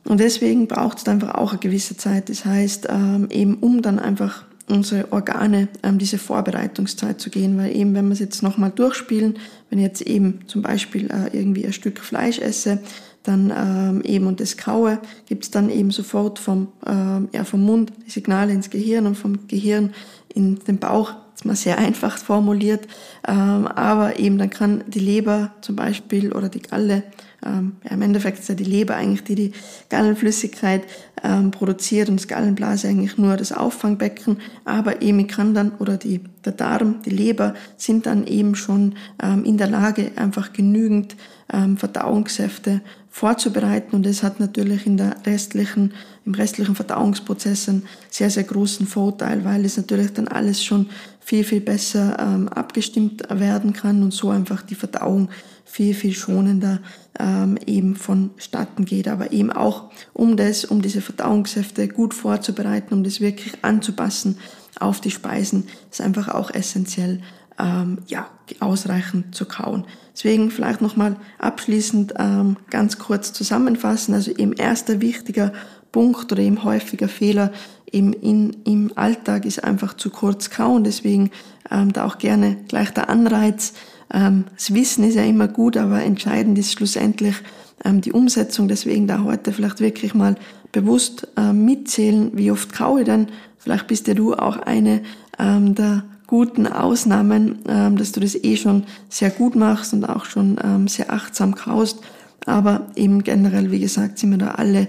Und 0.04 0.20
deswegen 0.20 0.68
braucht 0.68 0.98
es 0.98 1.08
einfach 1.08 1.36
auch 1.36 1.52
eine 1.52 1.60
gewisse 1.60 1.96
Zeit. 1.96 2.30
Das 2.30 2.44
heißt, 2.44 2.88
ähm, 2.90 3.28
eben 3.30 3.58
um 3.58 3.84
dann 3.84 4.00
einfach 4.00 4.46
unsere 4.68 5.12
Organe 5.12 5.68
ähm, 5.84 6.00
diese 6.00 6.18
Vorbereitungszeit 6.18 7.22
zu 7.22 7.30
gehen, 7.30 7.56
weil 7.56 7.76
eben, 7.76 7.94
wenn 7.94 8.08
wir 8.08 8.14
es 8.14 8.20
jetzt 8.20 8.42
nochmal 8.42 8.72
durchspielen, 8.72 9.38
wenn 9.70 9.78
ich 9.78 9.86
jetzt 9.86 10.02
eben 10.02 10.40
zum 10.48 10.64
Beispiel 10.64 11.12
äh, 11.12 11.38
irgendwie 11.38 11.68
ein 11.68 11.74
Stück 11.74 12.00
Fleisch 12.00 12.40
esse, 12.40 12.80
dann 13.22 13.54
ähm, 13.56 14.02
eben 14.02 14.26
und 14.26 14.40
das 14.40 14.58
kaue, 14.58 14.98
gibt 15.28 15.44
es 15.44 15.52
dann 15.52 15.70
eben 15.70 15.92
sofort 15.92 16.40
vom, 16.40 16.70
ähm, 16.88 17.30
ja, 17.32 17.44
vom 17.44 17.62
Mund 17.62 17.94
Signale 18.08 18.54
ins 18.54 18.72
Gehirn 18.72 19.06
und 19.06 19.14
vom 19.14 19.48
Gehirn 19.48 19.94
in 20.34 20.58
den 20.66 20.80
Bauch 20.80 21.14
ist 21.42 21.46
mal 21.46 21.56
sehr 21.56 21.80
einfach 21.80 22.20
formuliert, 22.20 22.88
ähm, 23.28 23.66
aber 23.68 24.20
eben 24.20 24.38
dann 24.38 24.52
kann 24.52 24.84
die 24.88 25.00
Leber 25.00 25.52
zum 25.62 25.76
Beispiel 25.76 26.34
oder 26.34 26.50
die 26.50 26.62
Galle, 26.62 27.02
ähm, 27.44 27.78
ja, 27.84 27.92
im 27.92 28.04
Endeffekt 28.04 28.38
ist 28.38 28.50
ja 28.50 28.54
die 28.54 28.64
Leber 28.64 28.96
eigentlich, 28.96 29.24
die 29.24 29.34
die 29.34 29.52
Gallenflüssigkeit 29.90 30.84
ähm, 31.24 31.50
produziert 31.50 32.10
und 32.10 32.20
das 32.20 32.28
Gallenblase 32.28 32.88
eigentlich 32.88 33.18
nur 33.18 33.38
das 33.38 33.52
Auffangbecken, 33.52 34.38
aber 34.66 35.02
eben 35.02 35.26
kann 35.26 35.56
dann, 35.56 35.72
oder 35.80 35.98
die, 35.98 36.22
der 36.46 36.54
Darm, 36.54 37.02
die 37.04 37.10
Leber 37.10 37.56
sind 37.76 38.06
dann 38.06 38.28
eben 38.28 38.54
schon 38.54 38.94
ähm, 39.24 39.44
in 39.44 39.58
der 39.58 39.68
Lage, 39.68 40.12
einfach 40.18 40.54
genügend 40.54 41.16
ähm, 41.52 41.76
Verdauungssäfte 41.78 42.82
vorzubereiten 43.10 43.96
und 43.96 44.06
das 44.06 44.24
hat 44.24 44.40
natürlich 44.40 44.86
in 44.86 44.98
der 44.98 45.16
restlichen, 45.26 45.94
im 46.26 46.34
restlichen 46.34 46.76
Verdauungsprozess 46.76 47.68
einen 47.68 47.84
sehr, 48.10 48.30
sehr 48.30 48.44
großen 48.44 48.88
Vorteil, 48.88 49.44
weil 49.44 49.66
es 49.66 49.76
natürlich 49.76 50.14
dann 50.14 50.30
alles 50.30 50.64
schon 50.64 50.90
viel, 51.22 51.44
viel 51.44 51.62
besser 51.62 52.18
ähm, 52.20 52.50
abgestimmt 52.50 53.24
werden 53.30 53.74
kann 53.74 54.04
und 54.04 54.12
so 54.12 54.30
einfach 54.30 54.64
die 54.64 54.76
Verdauung 54.76 55.30
viel, 55.64 55.94
viel 55.94 56.14
schonender 56.14 56.80
ähm, 57.18 57.58
eben 57.66 57.96
vonstatten 57.96 58.84
geht. 58.84 59.08
Aber 59.08 59.32
eben 59.32 59.52
auch, 59.52 59.92
um 60.14 60.36
das, 60.36 60.66
um 60.66 60.82
diese 60.82 61.00
Verdauungssäfte 61.02 61.88
gut 61.88 62.14
vorzubereiten, 62.14 62.94
um 62.94 63.04
das 63.04 63.22
wirklich 63.22 63.54
anzupassen 63.64 64.38
auf 64.80 65.00
die 65.00 65.12
Speisen, 65.12 65.68
ist 65.90 66.02
einfach 66.02 66.28
auch 66.28 66.52
essentiell, 66.52 67.22
ähm, 67.60 68.00
ja, 68.08 68.28
ausreichend 68.60 69.36
zu 69.36 69.46
kauen. 69.46 69.86
Deswegen 70.14 70.52
vielleicht 70.52 70.82
nochmal 70.82 71.16
abschließend 71.40 72.16
ähm, 72.18 72.58
ganz 72.70 72.98
kurz 72.98 73.32
zusammenfassen. 73.32 74.14
Also 74.14 74.32
eben 74.32 74.54
erster 74.54 75.00
wichtiger 75.00 75.54
Punkt 75.92 76.32
oder 76.32 76.42
eben 76.42 76.64
häufiger 76.64 77.08
Fehler 77.08 77.52
eben 77.92 78.14
in, 78.14 78.58
im 78.64 78.92
Alltag 78.96 79.46
ist 79.46 79.64
einfach 79.64 79.96
zu 79.96 80.10
kurz 80.10 80.50
kauen. 80.50 80.84
Deswegen 80.84 81.32
ähm, 81.70 81.94
da 81.94 82.06
auch 82.06 82.18
gerne 82.18 82.58
gleich 82.68 82.92
der 82.92 83.10
Anreiz. 83.10 83.74
Ähm, 84.14 84.46
das 84.56 84.74
Wissen 84.74 85.04
ist 85.04 85.16
ja 85.16 85.24
immer 85.24 85.48
gut, 85.48 85.78
aber 85.78 86.02
entscheidend 86.02 86.58
ist 86.58 86.74
schlussendlich 86.74 87.36
ähm, 87.84 88.02
die 88.02 88.12
Umsetzung. 88.12 88.68
Deswegen 88.68 89.08
da 89.08 89.24
heute 89.24 89.52
vielleicht 89.54 89.80
wirklich 89.80 90.14
mal 90.14 90.36
bewusst 90.72 91.28
ähm, 91.38 91.66
mitzählen, 91.66 92.32
wie 92.34 92.52
oft 92.52 92.74
kaue 92.74 93.04
denn. 93.04 93.28
Vielleicht 93.58 93.88
bist 93.88 94.08
ja 94.08 94.14
du 94.14 94.34
auch 94.34 94.58
eine 94.58 95.02
ähm, 95.38 95.76
der 95.76 96.04
guten 96.28 96.66
Ausnahmen, 96.66 97.60
ähm, 97.68 97.98
dass 97.98 98.14
du 98.14 98.22
das 98.22 98.36
eh 98.36 98.56
schon 98.56 98.86
sehr 99.10 99.30
gut 99.30 99.56
machst 99.56 99.94
und 99.94 100.06
auch 100.06 100.26
schon 100.26 100.58
ähm, 100.64 100.88
sehr 100.88 101.12
achtsam 101.12 101.56
kaust. 101.56 102.00
Aber 102.46 102.88
eben 102.96 103.24
generell, 103.24 103.70
wie 103.70 103.82
gesagt, 103.82 104.18
sind 104.18 104.32
wir 104.32 104.38
da 104.38 104.52
alle 104.52 104.88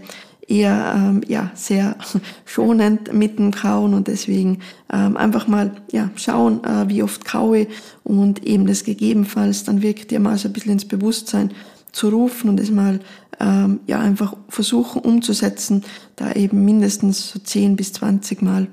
eher 0.49 0.95
ähm, 0.97 1.21
ja, 1.27 1.51
sehr 1.55 1.97
schonend 2.45 3.13
mit 3.13 3.39
dem 3.39 3.53
Kauen 3.53 3.95
und 3.95 4.09
deswegen 4.09 4.59
ähm, 4.93 5.17
einfach 5.17 5.47
mal 5.47 5.73
ja, 5.91 6.11
schauen, 6.17 6.65
äh, 6.65 6.89
wie 6.89 7.03
oft 7.03 7.25
kaue 7.25 7.67
und 8.05 8.45
eben 8.45 8.67
das 8.67 8.85
gegebenenfalls 8.85 9.65
dann 9.65 9.83
wirklich 9.83 10.09
dir 10.09 10.21
mal 10.21 10.37
so 10.39 10.49
ein 10.49 10.53
bisschen 10.53 10.73
ins 10.73 10.85
Bewusstsein 10.85 11.53
zu 11.93 12.09
rufen 12.09 12.51
und 12.51 12.59
es 12.59 12.71
mal 12.71 13.01
ähm, 13.41 13.81
ja, 13.87 14.01
einfach 14.01 14.35
versuchen 14.49 15.03
umzusetzen, 15.03 15.85
da 16.17 16.33
eben 16.33 16.65
mindestens 16.65 17.31
so 17.31 17.39
10 17.39 17.77
bis 17.77 17.93
20 17.93 18.43
Mal 18.43 18.69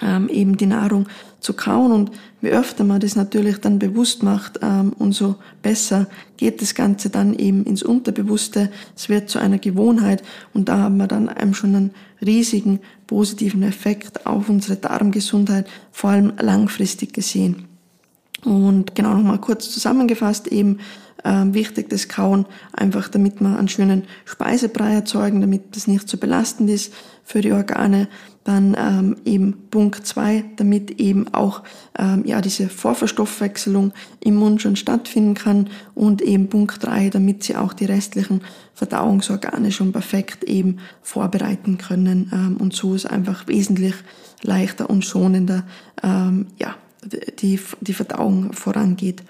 ähm, 0.00 0.28
eben 0.28 0.56
die 0.56 0.66
Nahrung 0.66 1.06
zu 1.42 1.52
kauen. 1.52 1.92
Und 1.92 2.10
wie 2.40 2.50
öfter 2.50 2.84
man 2.84 3.00
das 3.00 3.16
natürlich 3.16 3.58
dann 3.58 3.78
bewusst 3.78 4.22
macht, 4.22 4.60
ähm, 4.62 4.92
umso 4.98 5.36
besser 5.60 6.06
geht 6.36 6.62
das 6.62 6.74
Ganze 6.74 7.10
dann 7.10 7.34
eben 7.34 7.64
ins 7.64 7.82
Unterbewusste. 7.82 8.70
Es 8.96 9.08
wird 9.08 9.28
zu 9.28 9.38
einer 9.38 9.58
Gewohnheit 9.58 10.22
und 10.54 10.68
da 10.68 10.78
haben 10.78 10.96
wir 10.96 11.06
dann 11.06 11.30
eben 11.40 11.54
schon 11.54 11.74
einen 11.74 11.90
riesigen 12.24 12.80
positiven 13.06 13.62
Effekt 13.62 14.26
auf 14.26 14.48
unsere 14.48 14.76
Darmgesundheit, 14.76 15.66
vor 15.90 16.10
allem 16.10 16.32
langfristig 16.40 17.12
gesehen. 17.12 17.66
Und 18.44 18.94
genau 18.94 19.14
nochmal 19.14 19.40
kurz 19.40 19.70
zusammengefasst 19.70 20.48
eben, 20.48 20.78
ähm, 21.24 21.54
wichtig, 21.54 21.88
das 21.88 22.08
Kauen, 22.08 22.46
einfach 22.72 23.08
damit 23.08 23.40
wir 23.40 23.56
einen 23.56 23.68
schönen 23.68 24.04
Speisebrei 24.24 24.94
erzeugen, 24.94 25.40
damit 25.40 25.76
das 25.76 25.86
nicht 25.86 26.08
so 26.08 26.16
belastend 26.16 26.70
ist 26.70 26.92
für 27.24 27.40
die 27.40 27.52
Organe. 27.52 28.08
Dann 28.44 28.76
ähm, 28.76 29.16
eben 29.24 29.68
Punkt 29.70 30.04
zwei, 30.04 30.44
damit 30.56 31.00
eben 31.00 31.32
auch 31.32 31.62
ähm, 31.96 32.24
ja 32.24 32.40
diese 32.40 32.68
Vorverstoffwechselung 32.68 33.92
im 34.18 34.34
Mund 34.34 34.60
schon 34.60 34.74
stattfinden 34.74 35.34
kann. 35.34 35.70
Und 35.94 36.20
eben 36.22 36.48
Punkt 36.48 36.82
drei, 36.82 37.08
damit 37.08 37.44
sie 37.44 37.54
auch 37.54 37.72
die 37.72 37.84
restlichen 37.84 38.40
Verdauungsorgane 38.74 39.70
schon 39.70 39.92
perfekt 39.92 40.42
eben 40.42 40.78
vorbereiten 41.02 41.78
können. 41.78 42.30
Ähm, 42.32 42.56
und 42.56 42.74
so 42.74 42.94
ist 42.94 43.06
einfach 43.06 43.46
wesentlich 43.46 43.94
leichter 44.42 44.90
und 44.90 45.04
schonender 45.04 45.62
ähm, 46.02 46.46
ja, 46.58 46.74
die, 47.40 47.60
die 47.80 47.94
Verdauung 47.94 48.52
vorangeht. 48.52 49.22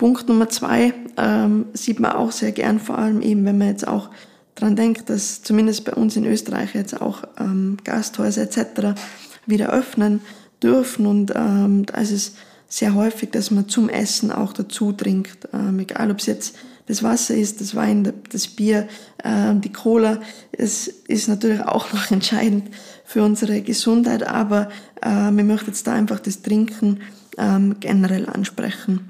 Punkt 0.00 0.30
Nummer 0.30 0.48
zwei 0.48 0.94
ähm, 1.18 1.66
sieht 1.74 2.00
man 2.00 2.12
auch 2.12 2.32
sehr 2.32 2.52
gern, 2.52 2.80
vor 2.80 2.96
allem 2.96 3.20
eben, 3.20 3.44
wenn 3.44 3.58
man 3.58 3.68
jetzt 3.68 3.86
auch 3.86 4.08
dran 4.54 4.74
denkt, 4.74 5.10
dass 5.10 5.42
zumindest 5.42 5.84
bei 5.84 5.92
uns 5.92 6.16
in 6.16 6.24
Österreich 6.24 6.74
jetzt 6.74 7.02
auch 7.02 7.24
ähm, 7.38 7.76
Gasthäuser 7.84 8.40
etc. 8.40 8.98
wieder 9.44 9.68
öffnen 9.68 10.22
dürfen 10.62 11.04
und 11.04 11.34
ähm, 11.36 11.84
da 11.84 12.00
ist 12.00 12.12
es 12.12 12.32
sehr 12.66 12.94
häufig, 12.94 13.28
dass 13.32 13.50
man 13.50 13.68
zum 13.68 13.90
Essen 13.90 14.32
auch 14.32 14.54
dazu 14.54 14.92
trinkt, 14.92 15.46
ähm, 15.52 15.80
egal 15.80 16.10
ob 16.10 16.20
es 16.20 16.24
jetzt 16.24 16.56
das 16.86 17.02
Wasser 17.02 17.34
ist, 17.34 17.60
das 17.60 17.74
Wein, 17.74 18.10
das 18.32 18.48
Bier, 18.48 18.88
ähm, 19.22 19.60
die 19.60 19.70
Cola, 19.70 20.22
es 20.52 20.88
ist 20.88 21.28
natürlich 21.28 21.60
auch 21.60 21.92
noch 21.92 22.10
entscheidend 22.10 22.70
für 23.04 23.22
unsere 23.22 23.60
Gesundheit, 23.60 24.22
aber 24.22 24.70
äh, 25.02 25.30
wir 25.30 25.44
möchten 25.44 25.66
jetzt 25.66 25.86
da 25.86 25.92
einfach 25.92 26.20
das 26.20 26.40
Trinken 26.40 27.00
ähm, 27.36 27.76
generell 27.80 28.26
ansprechen. 28.30 29.09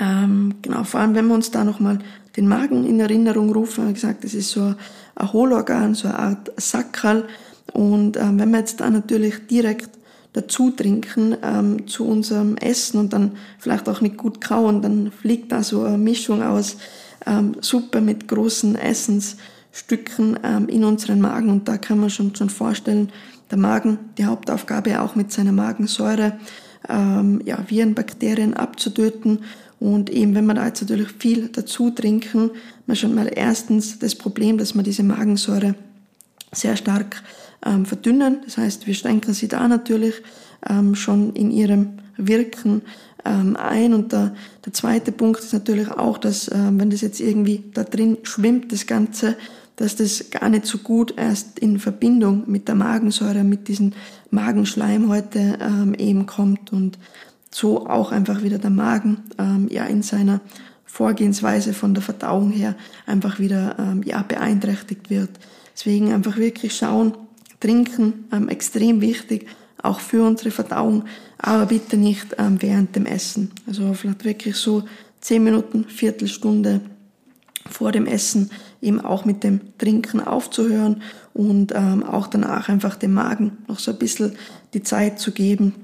Ähm, 0.00 0.54
genau, 0.62 0.84
vor 0.84 1.00
allem 1.00 1.14
wenn 1.14 1.26
wir 1.28 1.34
uns 1.34 1.50
da 1.50 1.64
nochmal 1.64 1.98
den 2.36 2.48
Magen 2.48 2.84
in 2.84 2.98
Erinnerung 3.00 3.52
rufen, 3.52 3.88
wie 3.88 3.92
gesagt, 3.92 4.24
das 4.24 4.34
ist 4.34 4.50
so 4.50 4.74
ein 5.14 5.32
Hohlorgan, 5.32 5.94
so 5.94 6.08
eine 6.08 6.18
Art 6.18 6.52
Sacral. 6.56 7.24
Und 7.72 8.16
ähm, 8.16 8.38
wenn 8.38 8.50
wir 8.50 8.58
jetzt 8.58 8.80
da 8.80 8.90
natürlich 8.90 9.46
direkt 9.46 9.90
dazu 10.32 10.70
trinken 10.70 11.36
ähm, 11.42 11.86
zu 11.86 12.06
unserem 12.06 12.56
Essen 12.56 12.98
und 12.98 13.12
dann 13.12 13.32
vielleicht 13.58 13.88
auch 13.88 14.00
nicht 14.00 14.16
gut 14.16 14.40
kauen, 14.40 14.82
dann 14.82 15.12
fliegt 15.12 15.52
da 15.52 15.62
so 15.62 15.84
eine 15.84 15.96
Mischung 15.96 16.42
aus 16.42 16.76
ähm, 17.24 17.56
Suppe 17.60 18.00
mit 18.00 18.26
großen 18.26 18.74
Essensstücken 18.74 20.38
ähm, 20.42 20.68
in 20.68 20.84
unseren 20.84 21.20
Magen 21.20 21.50
und 21.50 21.68
da 21.68 21.78
kann 21.78 22.00
man 22.00 22.10
schon, 22.10 22.34
schon 22.34 22.50
vorstellen, 22.50 23.10
der 23.50 23.58
Magen, 23.58 23.98
die 24.18 24.24
Hauptaufgabe 24.24 25.00
auch 25.00 25.14
mit 25.14 25.30
seiner 25.30 25.52
Magensäure, 25.52 26.32
ähm, 26.88 27.40
ja, 27.44 27.58
Viren, 27.68 27.94
Bakterien 27.94 28.54
abzutöten 28.54 29.40
Und 29.80 30.10
eben, 30.10 30.34
wenn 30.34 30.46
wir 30.46 30.54
da 30.54 30.66
jetzt 30.66 30.80
natürlich 30.80 31.08
viel 31.18 31.48
dazu 31.48 31.90
trinken, 31.90 32.50
man 32.86 32.96
schon 32.96 33.14
mal 33.14 33.30
erstens 33.34 33.98
das 33.98 34.14
Problem, 34.14 34.58
dass 34.58 34.74
man 34.74 34.84
diese 34.84 35.02
Magensäure 35.02 35.74
sehr 36.52 36.76
stark 36.76 37.22
ähm, 37.64 37.84
verdünnen. 37.84 38.38
Das 38.44 38.56
heißt, 38.56 38.86
wir 38.86 38.94
schränken 38.94 39.34
sie 39.34 39.48
da 39.48 39.66
natürlich 39.66 40.14
ähm, 40.68 40.94
schon 40.94 41.34
in 41.34 41.50
ihrem 41.50 41.98
Wirken 42.16 42.82
ähm, 43.24 43.56
ein. 43.56 43.94
Und 43.94 44.12
der, 44.12 44.34
der 44.64 44.72
zweite 44.72 45.12
Punkt 45.12 45.40
ist 45.40 45.52
natürlich 45.52 45.90
auch, 45.90 46.18
dass 46.18 46.50
ähm, 46.52 46.78
wenn 46.78 46.90
das 46.90 47.00
jetzt 47.00 47.20
irgendwie 47.20 47.64
da 47.72 47.84
drin 47.84 48.18
schwimmt, 48.22 48.72
das 48.72 48.86
Ganze, 48.86 49.36
dass 49.76 49.96
das 49.96 50.30
gar 50.30 50.48
nicht 50.48 50.66
so 50.66 50.78
gut 50.78 51.14
erst 51.16 51.58
in 51.58 51.80
Verbindung 51.80 52.44
mit 52.46 52.68
der 52.68 52.76
Magensäure, 52.76 53.42
mit 53.42 53.68
diesen 53.68 53.94
Magenschleimhäute 54.30 55.58
ähm, 55.60 55.94
eben 55.94 56.26
kommt 56.26 56.72
und 56.72 56.98
so 57.54 57.86
auch 57.86 58.10
einfach 58.10 58.42
wieder 58.42 58.58
der 58.58 58.70
Magen 58.70 59.18
ähm, 59.38 59.68
ja 59.70 59.84
in 59.84 60.02
seiner 60.02 60.40
Vorgehensweise 60.84 61.72
von 61.72 61.94
der 61.94 62.02
Verdauung 62.02 62.50
her 62.50 62.74
einfach 63.06 63.38
wieder 63.38 63.76
ähm, 63.78 64.02
ja 64.02 64.22
beeinträchtigt 64.22 65.08
wird. 65.08 65.30
Deswegen 65.72 66.12
einfach 66.12 66.36
wirklich 66.36 66.76
schauen, 66.76 67.16
trinken, 67.60 68.24
ähm, 68.32 68.48
extrem 68.48 69.00
wichtig, 69.00 69.46
auch 69.80 70.00
für 70.00 70.24
unsere 70.24 70.50
Verdauung, 70.50 71.04
aber 71.38 71.66
bitte 71.66 71.96
nicht 71.96 72.34
ähm, 72.38 72.60
während 72.60 72.96
dem 72.96 73.06
Essen. 73.06 73.52
Also 73.68 73.94
vielleicht 73.94 74.24
wirklich 74.24 74.56
so 74.56 74.82
zehn 75.20 75.44
Minuten, 75.44 75.84
Viertelstunde 75.84 76.80
vor 77.70 77.92
dem 77.92 78.06
Essen 78.06 78.50
eben 78.82 79.00
auch 79.00 79.24
mit 79.24 79.44
dem 79.44 79.60
Trinken 79.78 80.20
aufzuhören 80.20 81.02
und 81.32 81.72
ähm, 81.74 82.02
auch 82.02 82.26
danach 82.26 82.68
einfach 82.68 82.96
dem 82.96 83.14
Magen 83.14 83.58
noch 83.68 83.78
so 83.78 83.92
ein 83.92 83.98
bisschen 83.98 84.32
die 84.74 84.82
Zeit 84.82 85.20
zu 85.20 85.30
geben 85.30 85.83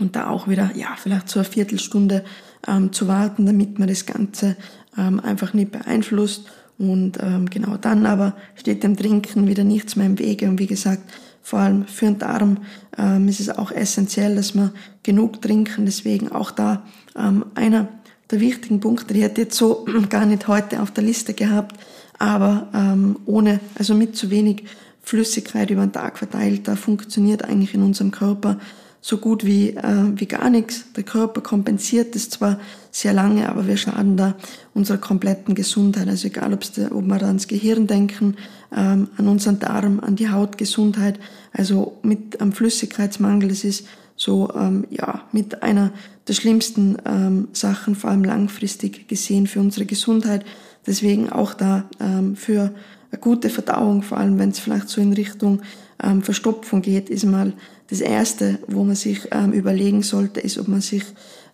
und 0.00 0.16
da 0.16 0.28
auch 0.28 0.48
wieder, 0.48 0.70
ja, 0.74 0.88
vielleicht 0.96 1.28
so 1.28 1.40
eine 1.40 1.48
Viertelstunde 1.48 2.24
ähm, 2.66 2.92
zu 2.92 3.08
warten, 3.08 3.46
damit 3.46 3.78
man 3.78 3.88
das 3.88 4.06
Ganze 4.06 4.56
ähm, 4.96 5.20
einfach 5.20 5.54
nicht 5.54 5.72
beeinflusst. 5.72 6.46
Und 6.76 7.18
ähm, 7.20 7.48
genau 7.48 7.76
dann 7.76 8.04
aber 8.04 8.34
steht 8.56 8.82
dem 8.82 8.96
Trinken 8.96 9.46
wieder 9.46 9.62
nichts 9.62 9.94
mehr 9.94 10.06
im 10.06 10.18
Wege. 10.18 10.48
Und 10.48 10.58
wie 10.58 10.66
gesagt, 10.66 11.02
vor 11.40 11.60
allem 11.60 11.86
für 11.86 12.06
den 12.06 12.18
Darm 12.18 12.58
ähm, 12.98 13.28
ist 13.28 13.38
es 13.38 13.50
auch 13.50 13.70
essentiell, 13.70 14.34
dass 14.34 14.54
wir 14.54 14.72
genug 15.02 15.40
trinken. 15.40 15.84
Deswegen 15.86 16.32
auch 16.32 16.50
da 16.50 16.82
ähm, 17.16 17.44
einer 17.54 17.88
der 18.30 18.40
wichtigen 18.40 18.80
Punkte, 18.80 19.14
die 19.14 19.22
hätte 19.22 19.42
jetzt 19.42 19.56
so 19.56 19.86
gar 20.08 20.26
nicht 20.26 20.48
heute 20.48 20.82
auf 20.82 20.90
der 20.90 21.04
Liste 21.04 21.34
gehabt, 21.34 21.78
aber 22.18 22.68
ähm, 22.74 23.18
ohne, 23.26 23.60
also 23.78 23.94
mit 23.94 24.16
zu 24.16 24.30
wenig 24.30 24.64
Flüssigkeit 25.02 25.70
über 25.70 25.82
den 25.82 25.92
Tag 25.92 26.18
verteilt, 26.18 26.66
da 26.66 26.76
funktioniert 26.76 27.44
eigentlich 27.44 27.74
in 27.74 27.82
unserem 27.82 28.10
Körper 28.10 28.58
so 29.06 29.18
gut 29.18 29.44
wie, 29.44 29.68
äh, 29.76 30.12
wie 30.14 30.24
gar 30.24 30.48
nichts. 30.48 30.86
Der 30.96 31.02
Körper 31.02 31.42
kompensiert 31.42 32.14
das 32.14 32.30
zwar 32.30 32.58
sehr 32.90 33.12
lange, 33.12 33.50
aber 33.50 33.66
wir 33.66 33.76
schaden 33.76 34.16
da 34.16 34.34
unserer 34.72 34.96
kompletten 34.96 35.54
Gesundheit. 35.54 36.08
Also 36.08 36.28
egal, 36.28 36.54
ob's 36.54 36.72
der, 36.72 36.90
ob 36.96 37.04
wir 37.04 37.18
da 37.18 37.26
ans 37.26 37.46
Gehirn 37.46 37.86
denken, 37.86 38.36
ähm, 38.74 39.08
an 39.18 39.28
unseren 39.28 39.58
Darm, 39.58 40.00
an 40.00 40.16
die 40.16 40.30
Hautgesundheit, 40.30 41.20
also 41.52 41.98
mit 42.02 42.40
einem 42.40 42.52
Flüssigkeitsmangel, 42.52 43.50
das 43.50 43.62
ist 43.62 43.86
so 44.16 44.50
ähm, 44.56 44.86
ja 44.88 45.24
mit 45.32 45.62
einer 45.62 45.92
der 46.26 46.32
schlimmsten 46.32 46.96
ähm, 47.04 47.48
Sachen, 47.52 47.96
vor 47.96 48.08
allem 48.08 48.24
langfristig 48.24 49.06
gesehen 49.06 49.46
für 49.46 49.60
unsere 49.60 49.84
Gesundheit. 49.84 50.46
Deswegen 50.86 51.28
auch 51.28 51.52
da 51.52 51.84
ähm, 52.00 52.36
für 52.36 52.72
eine 53.10 53.20
gute 53.20 53.50
Verdauung, 53.50 54.00
vor 54.00 54.16
allem 54.16 54.38
wenn 54.38 54.48
es 54.48 54.60
vielleicht 54.60 54.88
so 54.88 55.02
in 55.02 55.12
Richtung 55.12 55.60
ähm, 56.02 56.22
Verstopfung 56.22 56.80
geht, 56.80 57.10
ist 57.10 57.24
mal 57.24 57.52
das 57.90 58.00
Erste, 58.00 58.58
wo 58.66 58.84
man 58.84 58.96
sich 58.96 59.28
ähm, 59.30 59.52
überlegen 59.52 60.02
sollte, 60.02 60.40
ist, 60.40 60.58
ob 60.58 60.68
man 60.68 60.80
sich, 60.80 61.04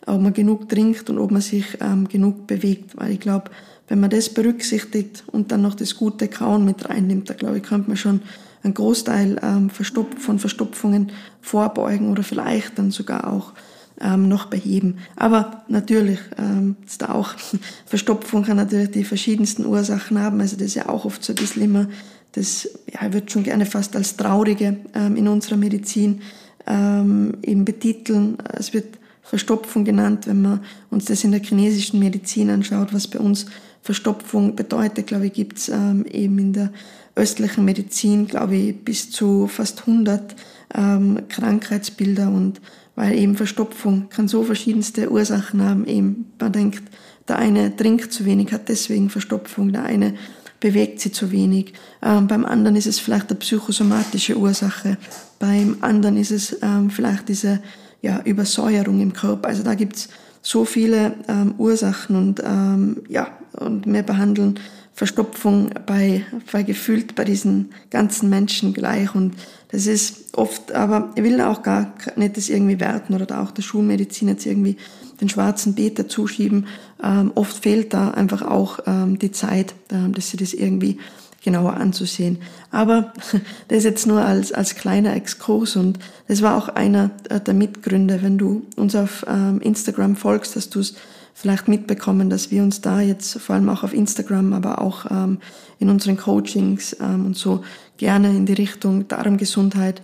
ob 0.07 0.21
man 0.21 0.33
genug 0.33 0.69
trinkt 0.69 1.11
und 1.11 1.19
ob 1.19 1.31
man 1.31 1.43
sich 1.43 1.79
ähm, 1.81 2.09
genug 2.09 2.47
bewegt. 2.47 2.97
Weil 2.97 3.13
ich 3.13 3.21
glaube, 3.21 3.51
wenn 3.89 4.01
man 4.01 4.11
das 4.11 4.29
berücksichtigt 4.29 5.25
und 5.27 5.51
dann 5.51 5.63
noch 5.63 5.75
das 5.75 5.97
gute 5.97 6.29
Kauen 6.29 6.65
mit 6.65 6.89
reinnimmt, 6.89 7.29
da 7.29 7.35
glaube 7.35 7.59
ich, 7.59 7.63
könnte 7.65 7.89
man 7.89 7.97
schon 7.97 8.21
einen 8.63 8.75
Großteil 8.75 9.41
ähm, 9.43 9.71
von 9.71 10.39
Verstopfungen 10.39 11.13
vorbeugen 11.41 12.11
oder 12.11 12.23
vielleicht 12.23 12.79
dann 12.79 12.91
sogar 12.91 13.33
auch 13.33 13.53
ähm, 14.01 14.29
noch 14.29 14.47
beheben. 14.47 14.99
Aber 15.17 15.63
natürlich 15.69 16.19
ähm, 16.39 16.77
ist 16.87 17.03
da 17.03 17.11
auch 17.11 17.35
Verstopfung 17.87 18.45
kann 18.45 18.57
natürlich 18.57 18.91
die 18.91 19.05
verschiedensten 19.05 19.67
Ursachen 19.67 20.19
haben. 20.19 20.41
Also 20.41 20.57
das 20.57 20.69
ist 20.69 20.75
ja 20.75 20.89
auch 20.89 21.05
oft 21.05 21.23
so 21.23 21.33
ein 21.33 21.37
bisschen 21.37 21.63
immer 21.63 21.87
das 22.33 22.69
ja, 22.93 23.13
wird 23.13 23.31
schon 23.31 23.43
gerne 23.43 23.67
fast 23.67 23.97
als 23.97 24.17
traurige 24.17 24.77
ähm, 24.95 25.17
in 25.17 25.29
unserer 25.29 25.57
Medizin 25.57 26.23
ähm, 26.67 27.35
eben 27.43 27.65
betiteln. 27.65 28.39
Es 28.57 28.73
wird 28.73 28.99
Verstopfung 29.23 29.85
genannt, 29.85 30.27
wenn 30.27 30.43
man 30.43 30.61
uns 30.91 31.05
das 31.07 31.25
in 31.25 31.33
der 31.33 31.43
chinesischen 31.43 32.01
Medizin 32.01 32.51
anschaut, 32.51 32.93
was 32.93 33.09
bei 33.09 33.19
uns 33.19 33.47
Verstopfung 33.83 34.57
bedeutet, 34.57 35.07
glaube 35.07 35.27
ich, 35.27 35.33
gibt 35.33 35.59
es 35.59 35.69
ähm, 35.69 36.05
eben 36.11 36.39
in 36.39 36.53
der 36.53 36.73
östlichen 37.15 37.65
Medizin, 37.65 38.27
glaube 38.27 38.57
ich, 38.57 38.85
bis 38.85 39.11
zu 39.11 39.47
fast 39.47 39.81
100 39.81 40.35
ähm, 40.75 41.21
Krankheitsbilder 41.29 42.29
und 42.29 42.61
weil 42.95 43.17
eben 43.17 43.37
Verstopfung 43.37 44.09
kann 44.11 44.29
so 44.29 44.43
verschiedenste 44.43 45.11
Ursachen 45.11 45.63
haben. 45.63 45.87
Eben 45.87 46.33
man 46.39 46.53
denkt, 46.53 46.83
der 47.29 47.39
eine 47.39 47.75
trinkt 47.75 48.13
zu 48.13 48.25
wenig, 48.25 48.53
hat 48.53 48.69
deswegen 48.69 49.11
Verstopfung, 49.11 49.73
der 49.73 49.85
eine 49.85 50.15
bewegt 50.61 51.01
sie 51.01 51.11
zu 51.11 51.33
wenig. 51.33 51.73
Ähm, 52.03 52.27
beim 52.27 52.45
anderen 52.45 52.77
ist 52.77 52.87
es 52.87 53.01
vielleicht 53.01 53.31
eine 53.31 53.39
psychosomatische 53.39 54.37
Ursache. 54.37 54.99
Beim 55.39 55.79
anderen 55.81 56.17
ist 56.17 56.31
es 56.31 56.57
ähm, 56.63 56.91
vielleicht 56.91 57.29
diese 57.29 57.61
ja, 58.03 58.21
Übersäuerung 58.25 59.01
im 59.01 59.13
Körper. 59.13 59.49
Also 59.49 59.63
da 59.63 59.75
gibt's 59.75 60.09
so 60.43 60.65
viele 60.65 61.15
ähm, 61.29 61.55
Ursachen 61.59 62.17
und 62.17 62.43
ähm, 62.45 63.03
ja, 63.09 63.29
und 63.53 63.87
wir 63.87 64.03
behandeln 64.03 64.59
Verstopfung 64.95 65.71
bei, 65.87 66.25
bei 66.53 66.63
gefühlt 66.63 67.15
bei 67.15 67.25
diesen 67.25 67.71
ganzen 67.91 68.29
Menschen 68.29 68.75
gleich 68.75 69.15
und 69.15 69.35
das 69.71 69.87
ist 69.87 70.37
oft, 70.37 70.73
aber 70.73 71.13
ich 71.15 71.23
will 71.23 71.41
auch 71.41 71.63
gar 71.63 71.95
nicht 72.17 72.37
das 72.37 72.49
irgendwie 72.49 72.81
werten 72.81 73.15
oder 73.15 73.41
auch 73.41 73.51
der 73.51 73.63
Schulmedizin 73.63 74.29
jetzt 74.29 74.45
irgendwie 74.45 74.77
den 75.21 75.29
schwarzen 75.29 75.75
Peter 75.75 76.09
zuschieben. 76.09 76.67
Ähm, 77.03 77.33
oft 77.35 77.63
fehlt 77.63 77.95
da 77.95 78.11
einfach 78.11 78.43
auch 78.43 78.81
ähm, 78.87 79.19
die 79.19 79.33
Zeit, 79.33 79.75
ähm, 79.91 80.13
dass 80.13 80.31
sie 80.31 80.37
das 80.37 80.53
irgendwie 80.53 80.99
genauer 81.43 81.75
anzusehen. 81.75 82.39
Aber 82.71 83.13
das 83.69 83.79
ist 83.79 83.85
jetzt 83.85 84.07
nur 84.07 84.23
als, 84.23 84.53
als 84.53 84.75
kleiner 84.75 85.15
Exkurs 85.15 85.77
und 85.77 85.99
das 86.29 86.43
war 86.43 86.57
auch 86.57 86.69
einer 86.69 87.09
der 87.09 87.55
Mitgründe, 87.55 88.23
wenn 88.23 88.39
du 88.39 88.67
uns 88.77 88.95
auf 88.95 89.25
ähm, 89.29 89.61
Instagram 89.61 90.17
folgst, 90.17 90.57
dass 90.57 90.69
du 90.69 90.81
es 90.81 90.95
vielleicht 91.33 91.69
mitbekommen, 91.69 92.29
dass 92.29 92.51
wir 92.51 92.63
uns 92.63 92.83
da 92.83 93.01
jetzt 93.01 93.41
vor 93.41 93.55
allem 93.55 93.71
auch 93.71 93.83
auf 93.83 93.95
Instagram, 93.95 94.53
aber 94.53 94.83
auch 94.83 95.07
ähm, 95.11 95.39
in 95.79 95.89
unseren 95.89 96.19
Coachings 96.19 96.95
ähm, 97.01 97.25
und 97.25 97.37
so 97.37 97.63
gerne 97.97 98.29
in 98.29 98.45
die 98.47 98.53
Richtung 98.53 99.09
Darmgesundheit 99.09 100.03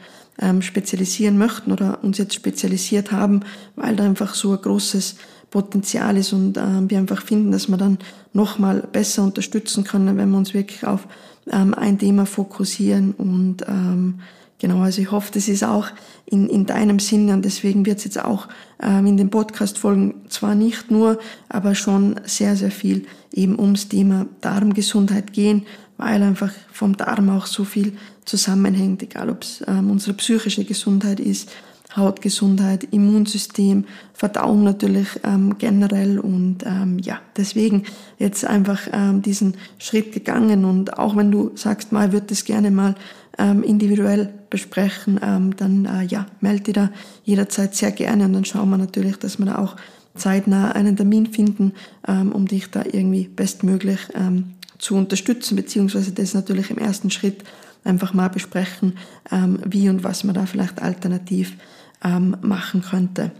spezialisieren 0.60 1.38
möchten 1.38 1.72
oder 1.72 2.04
uns 2.04 2.18
jetzt 2.18 2.34
spezialisiert 2.34 3.10
haben, 3.10 3.40
weil 3.74 3.96
da 3.96 4.04
einfach 4.04 4.34
so 4.34 4.52
ein 4.52 4.60
großes 4.60 5.16
Potenzial 5.50 6.16
ist 6.16 6.32
und 6.32 6.56
ähm, 6.56 6.90
wir 6.90 6.98
einfach 6.98 7.22
finden, 7.22 7.52
dass 7.52 7.68
wir 7.68 7.76
dann 7.76 7.98
nochmal 8.32 8.86
besser 8.92 9.22
unterstützen 9.22 9.84
können, 9.84 10.16
wenn 10.16 10.30
wir 10.30 10.38
uns 10.38 10.54
wirklich 10.54 10.86
auf 10.86 11.06
ähm, 11.50 11.74
ein 11.74 11.98
Thema 11.98 12.26
fokussieren 12.26 13.12
und 13.12 13.62
ähm, 13.68 14.20
Genau, 14.58 14.80
also 14.80 15.02
ich 15.02 15.10
hoffe, 15.10 15.30
das 15.34 15.48
ist 15.48 15.64
auch 15.64 15.88
in, 16.24 16.48
in 16.48 16.64
deinem 16.64 16.98
Sinne 16.98 17.34
und 17.34 17.44
deswegen 17.44 17.84
wird 17.84 17.98
es 17.98 18.04
jetzt 18.04 18.24
auch 18.24 18.48
ähm, 18.82 19.04
in 19.04 19.18
den 19.18 19.28
Podcast-Folgen 19.28 20.14
zwar 20.30 20.54
nicht 20.54 20.90
nur, 20.90 21.18
aber 21.50 21.74
schon 21.74 22.18
sehr, 22.24 22.56
sehr 22.56 22.70
viel 22.70 23.04
eben 23.32 23.58
ums 23.58 23.88
Thema 23.88 24.26
Darmgesundheit 24.40 25.34
gehen, 25.34 25.66
weil 25.98 26.22
einfach 26.22 26.52
vom 26.72 26.96
Darm 26.96 27.28
auch 27.28 27.44
so 27.44 27.64
viel 27.64 27.98
zusammenhängt, 28.24 29.02
egal 29.02 29.28
ob 29.28 29.42
es 29.42 29.62
ähm, 29.66 29.90
unsere 29.90 30.16
psychische 30.16 30.64
Gesundheit 30.64 31.20
ist, 31.20 31.50
Hautgesundheit, 31.96 32.84
Immunsystem, 32.92 33.84
Verdauung 34.12 34.64
natürlich 34.64 35.08
ähm, 35.24 35.58
generell. 35.58 36.18
Und 36.18 36.58
ähm, 36.64 36.98
ja, 36.98 37.20
deswegen 37.36 37.84
jetzt 38.18 38.44
einfach 38.44 38.80
ähm, 38.92 39.22
diesen 39.22 39.54
Schritt 39.78 40.12
gegangen. 40.12 40.64
Und 40.64 40.98
auch 40.98 41.16
wenn 41.16 41.30
du 41.30 41.52
sagst, 41.54 41.92
mal 41.92 42.12
wird 42.12 42.30
das 42.30 42.44
gerne 42.44 42.70
mal 42.70 42.94
ähm, 43.38 43.62
individuell 43.62 44.32
besprechen, 44.50 45.20
ähm, 45.22 45.56
dann 45.56 45.84
äh, 45.84 46.04
ja, 46.04 46.26
melde 46.40 46.64
dich 46.64 46.74
da 46.74 46.90
jederzeit 47.24 47.74
sehr 47.74 47.92
gerne. 47.92 48.24
Und 48.24 48.32
dann 48.32 48.44
schauen 48.44 48.70
wir 48.70 48.78
natürlich, 48.78 49.16
dass 49.16 49.38
wir 49.38 49.46
da 49.46 49.58
auch 49.58 49.76
zeitnah 50.14 50.72
einen 50.72 50.96
Termin 50.96 51.26
finden, 51.26 51.72
ähm, 52.08 52.32
um 52.32 52.46
dich 52.46 52.70
da 52.70 52.82
irgendwie 52.84 53.28
bestmöglich 53.28 54.00
ähm, 54.14 54.54
zu 54.78 54.96
unterstützen, 54.96 55.56
beziehungsweise 55.56 56.12
das 56.12 56.34
natürlich 56.34 56.70
im 56.70 56.78
ersten 56.78 57.10
Schritt 57.10 57.44
einfach 57.84 58.14
mal 58.14 58.28
besprechen, 58.28 58.98
ähm, 59.30 59.60
wie 59.64 59.88
und 59.88 60.04
was 60.04 60.24
man 60.24 60.34
da 60.34 60.46
vielleicht 60.46 60.82
alternativ 60.82 61.56
ähm, 62.04 62.36
machen 62.42 62.82
könnte. 62.82 63.32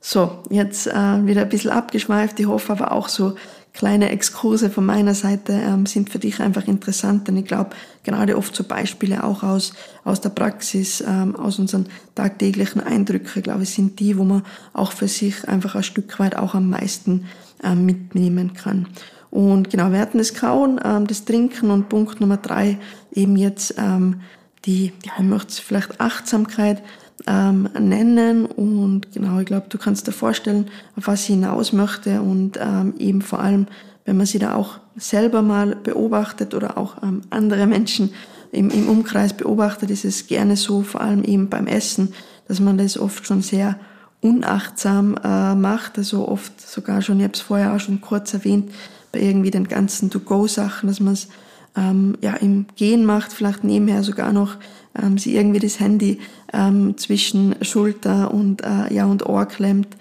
So, 0.00 0.42
jetzt 0.50 0.88
äh, 0.88 1.26
wieder 1.26 1.42
ein 1.42 1.48
bisschen 1.48 1.70
abgeschweift. 1.70 2.40
Ich 2.40 2.46
hoffe 2.46 2.72
aber 2.72 2.92
auch 2.92 3.08
so 3.08 3.36
kleine 3.72 4.10
Exkurse 4.10 4.68
von 4.68 4.84
meiner 4.84 5.14
Seite 5.14 5.52
ähm, 5.52 5.86
sind 5.86 6.10
für 6.10 6.18
dich 6.18 6.40
einfach 6.40 6.66
interessant, 6.66 7.28
denn 7.28 7.36
ich 7.36 7.46
glaube, 7.46 7.70
gerade 8.04 8.36
oft 8.36 8.54
so 8.54 8.64
Beispiele 8.64 9.24
auch 9.24 9.42
aus, 9.42 9.72
aus 10.04 10.20
der 10.20 10.30
Praxis, 10.30 11.02
ähm, 11.06 11.36
aus 11.36 11.58
unseren 11.58 11.86
tagtäglichen 12.14 12.80
Eindrücken, 12.80 13.42
glaube 13.42 13.62
ich, 13.62 13.70
sind 13.70 13.98
die, 14.00 14.18
wo 14.18 14.24
man 14.24 14.42
auch 14.72 14.92
für 14.92 15.08
sich 15.08 15.48
einfach 15.48 15.74
ein 15.74 15.82
Stück 15.82 16.18
weit 16.18 16.36
auch 16.36 16.54
am 16.54 16.68
meisten 16.68 17.26
ähm, 17.62 17.86
mitnehmen 17.86 18.52
kann. 18.54 18.88
Und 19.30 19.70
genau, 19.70 19.90
wir 19.92 20.00
hatten 20.00 20.18
das 20.18 20.34
Kauen, 20.34 20.78
ähm, 20.84 21.06
das 21.06 21.24
Trinken 21.24 21.70
und 21.70 21.88
Punkt 21.88 22.20
Nummer 22.20 22.36
drei 22.36 22.78
eben 23.12 23.36
jetzt 23.36 23.74
ähm, 23.78 24.20
die, 24.66 24.92
ja, 25.04 25.12
ich 25.16 25.24
möchte 25.24 25.62
vielleicht 25.62 26.00
Achtsamkeit 26.00 26.82
ähm, 27.26 27.68
nennen 27.78 28.46
und 28.46 29.12
genau, 29.12 29.38
ich 29.38 29.46
glaube, 29.46 29.66
du 29.68 29.78
kannst 29.78 30.06
dir 30.06 30.12
vorstellen, 30.12 30.68
auf 30.96 31.06
was 31.06 31.22
ich 31.22 31.26
hinaus 31.26 31.72
möchte 31.72 32.20
und 32.22 32.58
ähm, 32.60 32.94
eben 32.98 33.22
vor 33.22 33.40
allem, 33.40 33.66
wenn 34.04 34.16
man 34.16 34.26
sie 34.26 34.38
da 34.38 34.54
auch 34.54 34.78
selber 34.96 35.42
mal 35.42 35.76
beobachtet 35.76 36.54
oder 36.54 36.76
auch 36.78 37.02
ähm, 37.02 37.22
andere 37.30 37.66
Menschen 37.66 38.12
im, 38.50 38.70
im 38.70 38.88
Umkreis 38.88 39.32
beobachtet, 39.32 39.90
ist 39.90 40.04
es 40.04 40.26
gerne 40.26 40.56
so, 40.56 40.82
vor 40.82 41.00
allem 41.00 41.24
eben 41.24 41.48
beim 41.48 41.66
Essen, 41.66 42.12
dass 42.48 42.60
man 42.60 42.78
das 42.78 42.98
oft 42.98 43.26
schon 43.26 43.42
sehr 43.42 43.76
unachtsam 44.20 45.16
äh, 45.22 45.54
macht, 45.54 45.98
also 45.98 46.28
oft 46.28 46.60
sogar 46.60 47.02
schon, 47.02 47.18
ich 47.18 47.24
habe 47.24 47.34
es 47.34 47.40
vorher 47.40 47.74
auch 47.74 47.80
schon 47.80 48.00
kurz 48.00 48.34
erwähnt, 48.34 48.70
bei 49.10 49.20
irgendwie 49.20 49.50
den 49.50 49.68
ganzen 49.68 50.10
To-Go-Sachen, 50.10 50.88
dass 50.88 51.00
man 51.00 51.14
es 51.14 51.28
ähm, 51.76 52.16
ja, 52.20 52.34
im 52.34 52.66
Gehen 52.76 53.04
macht, 53.04 53.32
vielleicht 53.32 53.64
nebenher 53.64 54.02
sogar 54.02 54.32
noch 54.32 54.56
ähm, 55.00 55.18
sie 55.18 55.34
irgendwie 55.36 55.60
das 55.60 55.80
Handy 55.80 56.18
ähm, 56.52 56.96
zwischen 56.98 57.54
Schulter 57.62 58.32
und, 58.32 58.62
äh, 58.62 58.92
ja, 58.92 59.06
und 59.06 59.26
Ohr 59.26 59.46
klemmt. 59.46 59.96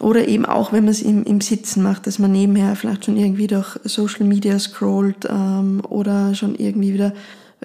Oder 0.00 0.26
eben 0.28 0.46
auch, 0.46 0.72
wenn 0.72 0.84
man 0.84 0.92
es 0.92 1.02
im, 1.02 1.24
im 1.24 1.40
Sitzen 1.40 1.82
macht, 1.82 2.06
dass 2.06 2.18
man 2.18 2.32
nebenher 2.32 2.74
vielleicht 2.74 3.04
schon 3.04 3.16
irgendwie 3.16 3.46
durch 3.46 3.78
Social 3.84 4.24
Media 4.24 4.58
scrollt 4.58 5.26
ähm, 5.28 5.82
oder 5.88 6.34
schon 6.34 6.54
irgendwie 6.54 6.94
wieder 6.94 7.12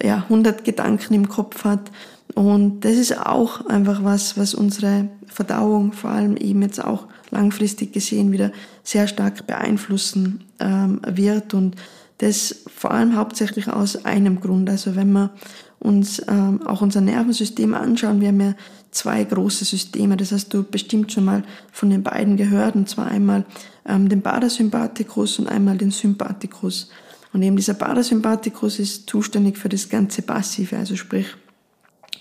ja, 0.01 0.17
100 0.17 0.65
Gedanken 0.65 1.13
im 1.13 1.29
Kopf 1.29 1.63
hat. 1.63 1.91
Und 2.33 2.81
das 2.81 2.95
ist 2.95 3.17
auch 3.25 3.65
einfach 3.67 4.03
was, 4.03 4.37
was 4.37 4.53
unsere 4.53 5.07
Verdauung 5.27 5.93
vor 5.93 6.09
allem 6.09 6.35
eben 6.35 6.61
jetzt 6.61 6.83
auch 6.83 7.07
langfristig 7.31 7.93
gesehen 7.93 8.33
wieder 8.33 8.51
sehr 8.83 9.07
stark 9.07 9.47
beeinflussen 9.47 10.43
ähm, 10.59 10.99
wird 11.07 11.53
und 11.53 11.75
das 12.17 12.63
vor 12.73 12.91
allem 12.91 13.15
hauptsächlich 13.15 13.67
aus 13.67 14.05
einem 14.05 14.39
Grund. 14.39 14.69
Also 14.69 14.95
wenn 14.95 15.11
wir 15.11 15.31
uns 15.79 16.21
ähm, 16.27 16.65
auch 16.65 16.81
unser 16.81 17.01
Nervensystem 17.01 17.73
anschauen, 17.73 18.21
wir 18.21 18.29
haben 18.29 18.41
ja 18.41 18.55
zwei 18.91 19.23
große 19.23 19.65
Systeme. 19.65 20.17
Das 20.17 20.31
hast 20.31 20.53
du 20.53 20.63
bestimmt 20.63 21.11
schon 21.11 21.25
mal 21.25 21.43
von 21.71 21.89
den 21.89 22.03
beiden 22.03 22.37
gehört, 22.37 22.75
und 22.75 22.89
zwar 22.89 23.07
einmal 23.07 23.45
ähm, 23.85 24.09
den 24.09 24.21
Parasympathikus 24.21 25.39
und 25.39 25.47
einmal 25.47 25.77
den 25.77 25.91
Sympathikus. 25.91 26.89
Und 27.33 27.43
eben 27.43 27.57
dieser 27.57 27.73
Parasympathikus 27.73 28.79
ist 28.79 29.09
zuständig 29.09 29.57
für 29.57 29.69
das 29.69 29.89
ganze 29.89 30.21
Passive, 30.21 30.77
also 30.77 30.95
sprich 30.95 31.27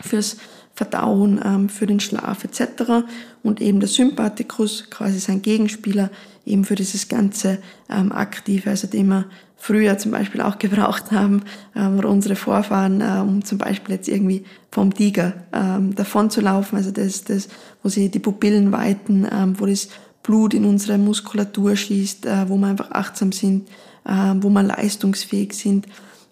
fürs 0.01 0.37
Verdauen, 0.75 1.41
ähm, 1.45 1.69
für 1.69 1.87
den 1.87 2.01
Schlaf 2.01 2.43
etc. 2.43 3.07
Und 3.45 3.61
eben 3.61 3.79
der 3.79 3.89
Sympathikus, 3.89 4.91
quasi 4.91 5.21
sein 5.21 5.41
Gegenspieler, 5.41 6.11
eben 6.45 6.65
für 6.65 6.75
dieses 6.75 7.09
ganze 7.09 7.59
ähm, 7.89 8.11
Aktive, 8.11 8.71
also 8.71 8.89
den 8.89 9.07
wir 9.07 9.27
früher 9.65 9.97
zum 9.97 10.11
Beispiel 10.11 10.43
auch 10.43 10.59
gebraucht 10.59 11.11
haben, 11.11 11.43
ähm, 11.75 11.99
oder 11.99 12.11
unsere 12.11 12.37
Vorfahren, 12.37 13.01
äh, 13.01 13.23
um 13.23 13.43
zum 13.47 13.57
Beispiel 13.57 13.95
jetzt 13.95 14.09
irgendwie 14.09 14.45
vom 14.71 14.93
Tiger 14.93 15.33
ähm, 15.55 15.95
davon 15.95 16.29
zu 16.29 16.43
laufen, 16.43 16.77
also 16.77 16.91
das, 16.91 17.25
das, 17.25 17.49
wo 17.83 17.89
sie 17.89 18.11
die 18.11 18.19
Pupillen 18.19 18.73
weiten, 18.73 19.27
ähm, 19.33 19.59
wo 19.59 19.65
das 19.65 19.89
Blut 20.23 20.53
in 20.53 20.67
unsere 20.67 20.99
Muskulatur 20.99 21.77
schießt, 21.77 22.27
äh, 22.27 22.47
wo 22.51 22.59
wir 22.59 22.67
einfach 22.67 22.91
achtsam 22.91 23.33
sind, 23.33 23.67
äh, 24.05 24.35
wo 24.35 24.51
wir 24.51 24.63
leistungsfähig 24.63 25.55
sind 25.55 25.87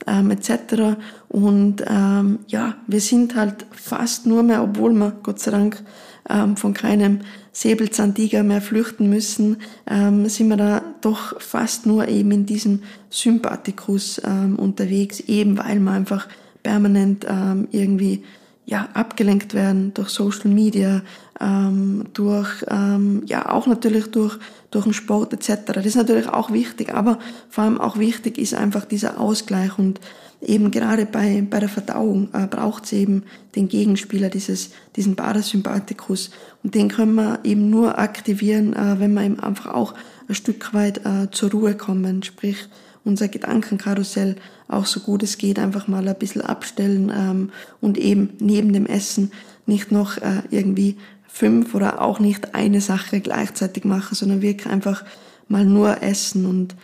ähm, 0.07 0.31
etc. 0.31 0.99
Und 1.31 1.83
ähm, 1.87 2.40
ja, 2.49 2.75
wir 2.87 3.01
sind 3.01 3.35
halt 3.35 3.64
fast 3.71 4.27
nur 4.27 4.42
mehr, 4.42 4.62
obwohl 4.62 4.92
wir 4.92 5.12
Gott 5.23 5.38
sei 5.38 5.53
Dank 5.53 5.83
ähm, 6.29 6.59
von 6.59 6.75
keinem 6.75 7.21
Säbelzahntiger 7.53 8.43
mehr 8.43 8.62
flüchten 8.62 9.11
müssen, 9.11 9.59
ähm, 9.87 10.29
sind 10.29 10.49
wir 10.49 10.57
da 10.57 10.83
doch 11.03 11.41
fast 11.41 11.85
nur 11.87 12.09
eben 12.09 12.31
in 12.33 12.47
diesem 12.47 12.83
Sympathikus 13.11 14.21
ähm, 14.25 14.59
unterwegs, 14.59 15.21
eben 15.21 15.59
weil 15.59 15.79
wir 15.79 15.93
einfach 15.93 16.29
permanent 16.62 17.27
ähm, 17.29 17.69
irgendwie 17.71 18.23
ja, 18.65 18.88
abgelenkt 18.95 19.55
werden 19.55 19.93
durch 19.93 20.09
Social 20.09 20.49
Media, 20.49 21.03
ähm, 21.41 22.05
durch, 22.15 22.65
ähm, 22.71 23.23
ja, 23.27 23.51
auch 23.51 23.67
natürlich 23.67 24.11
durch, 24.11 24.38
durch 24.71 24.85
den 24.85 24.95
Sport 24.95 25.33
etc. 25.35 25.73
Das 25.75 25.85
ist 25.85 25.97
natürlich 25.97 26.29
auch 26.29 26.53
wichtig, 26.53 26.95
aber 26.95 27.19
vor 27.51 27.65
allem 27.65 27.81
auch 27.81 27.99
wichtig 27.99 28.38
ist 28.38 28.55
einfach 28.55 28.85
dieser 28.85 29.21
Ausgleich 29.21 29.79
und 29.79 30.01
eben 30.42 30.70
gerade 30.70 31.07
bei, 31.07 31.46
bei 31.48 31.61
der 31.61 31.68
Verdauung 31.68 32.28
äh, 32.33 32.46
braucht 32.46 32.85
es 32.85 32.92
eben 32.92 33.22
den 33.55 33.68
Gegenspieler, 33.68 34.28
dieses, 34.28 34.70
diesen 34.96 35.16
Parasympathikus. 35.16 36.31
Und 36.62 36.74
den 36.74 36.88
können 36.88 37.14
wir 37.14 37.40
eben 37.44 37.70
nur 37.70 37.98
aktivieren, 37.98 38.74
äh, 38.74 38.98
wenn 38.98 39.14
wir 39.14 39.22
eben 39.22 39.40
einfach 39.40 39.72
auch 39.72 39.94
ein 40.28 40.35
Stück 40.35 40.74
weit 40.74 41.07
äh, 41.07 41.31
zur 41.31 41.50
Ruhe 41.52 41.74
kommen, 41.74 42.22
sprich 42.22 42.68
unser 43.05 43.28
Gedankenkarussell 43.28 44.37
auch 44.68 44.87
so 44.87 45.00
gut 45.00 45.22
es 45.22 45.38
geht 45.38 45.59
einfach 45.59 45.88
mal 45.88 46.07
ein 46.07 46.18
bisschen 46.18 46.42
abstellen 46.42 47.12
ähm, 47.14 47.50
und 47.81 47.98
eben 47.98 48.31
neben 48.38 48.72
dem 48.72 48.87
Essen 48.87 49.33
nicht 49.66 49.92
noch 49.92 50.16
äh, 50.18 50.42
irgendwie 50.50 50.96
fünf 51.28 51.74
oder 51.74 52.00
auch 52.00 52.20
nicht 52.20 52.55
eine 52.55 52.81
Sache 52.81 53.20
gleichzeitig 53.20 53.85
machen, 53.85 54.14
sondern 54.14 54.42
wirklich 54.42 54.68
einfach 54.68 55.05
mal 55.48 55.64
nur 55.64 56.02
essen 56.02 56.46
und 56.46 56.74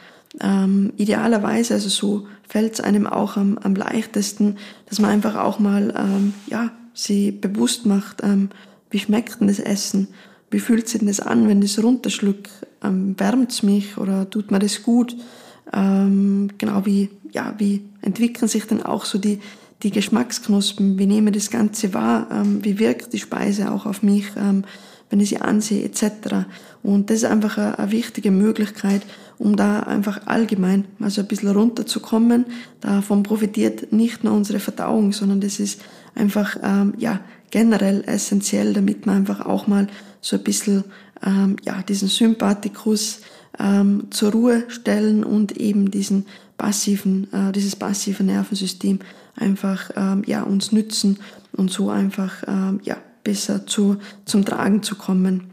ähm, 0.40 0.92
idealerweise, 0.96 1.74
also 1.74 1.88
so 1.88 2.27
fällt 2.48 2.74
es 2.74 2.81
einem 2.81 3.07
auch 3.07 3.37
am, 3.37 3.59
am 3.59 3.74
leichtesten, 3.74 4.57
dass 4.88 5.01
man 5.01 5.11
einfach 5.11 5.37
auch 5.37 5.59
mal 5.59 5.94
ähm, 5.96 6.35
ja, 6.46 6.70
sie 6.94 7.31
bewusst 7.31 7.87
macht, 7.87 8.22
ähm, 8.22 8.51
wie 8.90 8.98
schmeckt 8.98 9.40
denn 9.40 9.48
das 9.48 9.59
Essen, 9.59 10.09
wie 10.51 10.61
fühlt 10.61 10.88
sich 10.88 11.01
denn 11.01 11.09
das 11.09 11.20
an, 11.20 11.48
wenn 11.48 11.61
das 11.61 11.83
runterschluckt, 11.83 12.51
ähm, 12.83 13.14
wärmt 13.18 13.53
es 13.53 13.62
mich 13.62 13.98
oder 13.98 14.29
tut 14.31 14.51
mir 14.51 14.59
das 14.59 14.83
gut, 14.83 15.16
ähm, 15.72 16.51
genau 16.59 16.87
wie, 16.87 17.11
ja, 17.33 17.55
wie 17.59 17.85
entwickeln 18.03 18.48
sich 18.48 18.64
denn 18.64 18.83
auch 18.83 19.05
so 19.05 19.18
die, 19.18 19.40
die 19.83 19.90
Geschmacksknospen, 19.90 20.98
wie 20.98 21.07
nehme 21.07 21.31
das 21.31 21.51
Ganze 21.51 21.94
wahr, 21.94 22.29
ähm, 22.33 22.64
wie 22.64 22.79
wirkt 22.79 23.12
die 23.12 23.18
Speise 23.18 23.70
auch 23.70 23.87
auf 23.87 24.03
mich, 24.03 24.27
ähm, 24.37 24.64
wenn 25.11 25.20
ich 25.20 25.31
sie 25.31 25.40
ansehe, 25.40 25.85
etc. 25.85 26.46
Und 26.83 27.11
das 27.11 27.18
ist 27.18 27.24
einfach 27.24 27.59
eine, 27.59 27.79
eine, 27.79 27.92
wichtige 27.92 28.31
Möglichkeit, 28.31 29.03
um 29.38 29.57
da 29.57 29.81
einfach 29.81 30.27
allgemein 30.27 30.87
mal 30.98 31.11
so 31.11 31.20
ein 31.20 31.29
bisschen 31.29 31.51
runterzukommen. 31.51 32.46
Davon 32.81 33.22
profitiert 33.22 33.92
nicht 33.92 34.24
nur 34.24 34.35
unsere 34.35 34.59
Verdauung, 34.61 35.12
sondern 35.12 35.40
das 35.40 35.61
ist 35.61 35.81
einfach 36.14 36.57
ähm, 36.62 36.94
ja 36.98 37.20
generell 37.51 38.03
essentiell, 38.07 38.74
damit 38.74 39.07
man 39.07 39.16
einfach 39.16 39.46
auch 39.46 39.66
mal 39.66 39.87
so 40.20 40.37
ein 40.37 40.44
bisschen 40.44 40.85
ähm, 41.24 41.57
ja 41.64 41.83
diesen 41.83 42.09
Sympathikus 42.09 43.20
ähm, 43.59 44.09
zur 44.11 44.33
Ruhe 44.33 44.64
stellen 44.68 45.24
und 45.24 45.57
eben 45.57 45.90
diesen 45.90 46.27
passiven, 46.57 47.33
äh, 47.33 47.53
dieses 47.53 47.77
passive 47.77 48.24
Nervensystem 48.24 48.98
einfach 49.37 49.90
ähm, 49.96 50.22
ja 50.27 50.42
uns 50.42 50.72
nützen 50.72 51.18
und 51.53 51.70
so 51.70 51.90
einfach 51.90 52.42
ähm, 52.46 52.81
ja 52.83 52.96
besser 53.24 53.66
zu, 53.66 53.98
zum 54.24 54.44
Tragen 54.44 54.83
zu 54.83 54.96
kommen. 54.96 55.51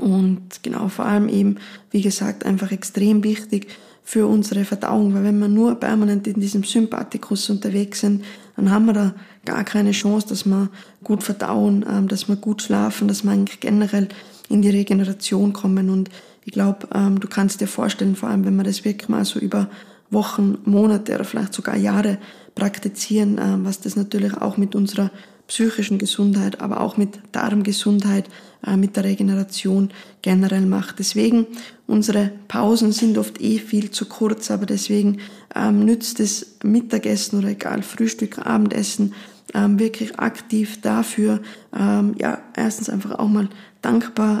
Und 0.00 0.62
genau, 0.62 0.88
vor 0.88 1.04
allem 1.04 1.28
eben, 1.28 1.56
wie 1.90 2.02
gesagt, 2.02 2.46
einfach 2.46 2.72
extrem 2.72 3.22
wichtig 3.22 3.68
für 4.02 4.26
unsere 4.26 4.64
Verdauung, 4.64 5.14
weil 5.14 5.24
wenn 5.24 5.38
wir 5.38 5.48
nur 5.48 5.76
permanent 5.76 6.26
in 6.26 6.40
diesem 6.40 6.64
Sympathikus 6.64 7.48
unterwegs 7.50 8.00
sind, 8.00 8.24
dann 8.56 8.70
haben 8.70 8.86
wir 8.86 8.92
da 8.92 9.14
gar 9.44 9.62
keine 9.64 9.92
Chance, 9.92 10.28
dass 10.28 10.44
wir 10.44 10.68
gut 11.04 11.22
verdauen, 11.22 11.84
ähm, 11.88 12.08
dass 12.08 12.28
wir 12.28 12.36
gut 12.36 12.62
schlafen, 12.62 13.08
dass 13.08 13.22
wir 13.24 13.30
eigentlich 13.30 13.60
generell 13.60 14.08
in 14.48 14.62
die 14.62 14.70
Regeneration 14.70 15.52
kommen. 15.52 15.90
Und 15.90 16.10
ich 16.44 16.52
glaube, 16.52 16.88
ähm, 16.92 17.20
du 17.20 17.28
kannst 17.28 17.60
dir 17.60 17.68
vorstellen, 17.68 18.16
vor 18.16 18.28
allem 18.28 18.44
wenn 18.44 18.56
wir 18.56 18.64
das 18.64 18.84
wirklich 18.84 19.08
mal 19.08 19.24
so 19.24 19.38
über 19.38 19.70
Wochen, 20.10 20.58
Monate 20.64 21.14
oder 21.14 21.24
vielleicht 21.24 21.54
sogar 21.54 21.76
Jahre 21.76 22.18
praktizieren, 22.54 23.38
ähm, 23.40 23.64
was 23.64 23.80
das 23.80 23.96
natürlich 23.96 24.34
auch 24.34 24.56
mit 24.56 24.74
unserer 24.74 25.10
psychischen 25.50 25.98
Gesundheit, 25.98 26.60
aber 26.60 26.80
auch 26.80 26.96
mit 26.96 27.18
Darmgesundheit, 27.32 28.28
äh, 28.64 28.76
mit 28.76 28.94
der 28.94 29.02
Regeneration 29.02 29.90
generell 30.22 30.64
macht. 30.64 31.00
Deswegen, 31.00 31.46
unsere 31.88 32.30
Pausen 32.46 32.92
sind 32.92 33.18
oft 33.18 33.40
eh 33.40 33.58
viel 33.58 33.90
zu 33.90 34.06
kurz, 34.06 34.52
aber 34.52 34.64
deswegen 34.64 35.18
ähm, 35.56 35.84
nützt 35.84 36.20
das 36.20 36.46
Mittagessen 36.62 37.40
oder 37.40 37.48
egal, 37.48 37.82
Frühstück, 37.82 38.38
Abendessen, 38.46 39.12
ähm, 39.52 39.80
wirklich 39.80 40.20
aktiv 40.20 40.80
dafür, 40.82 41.40
ähm, 41.76 42.14
ja, 42.16 42.38
erstens 42.56 42.88
einfach 42.88 43.18
auch 43.18 43.28
mal 43.28 43.48
dankbar 43.82 44.40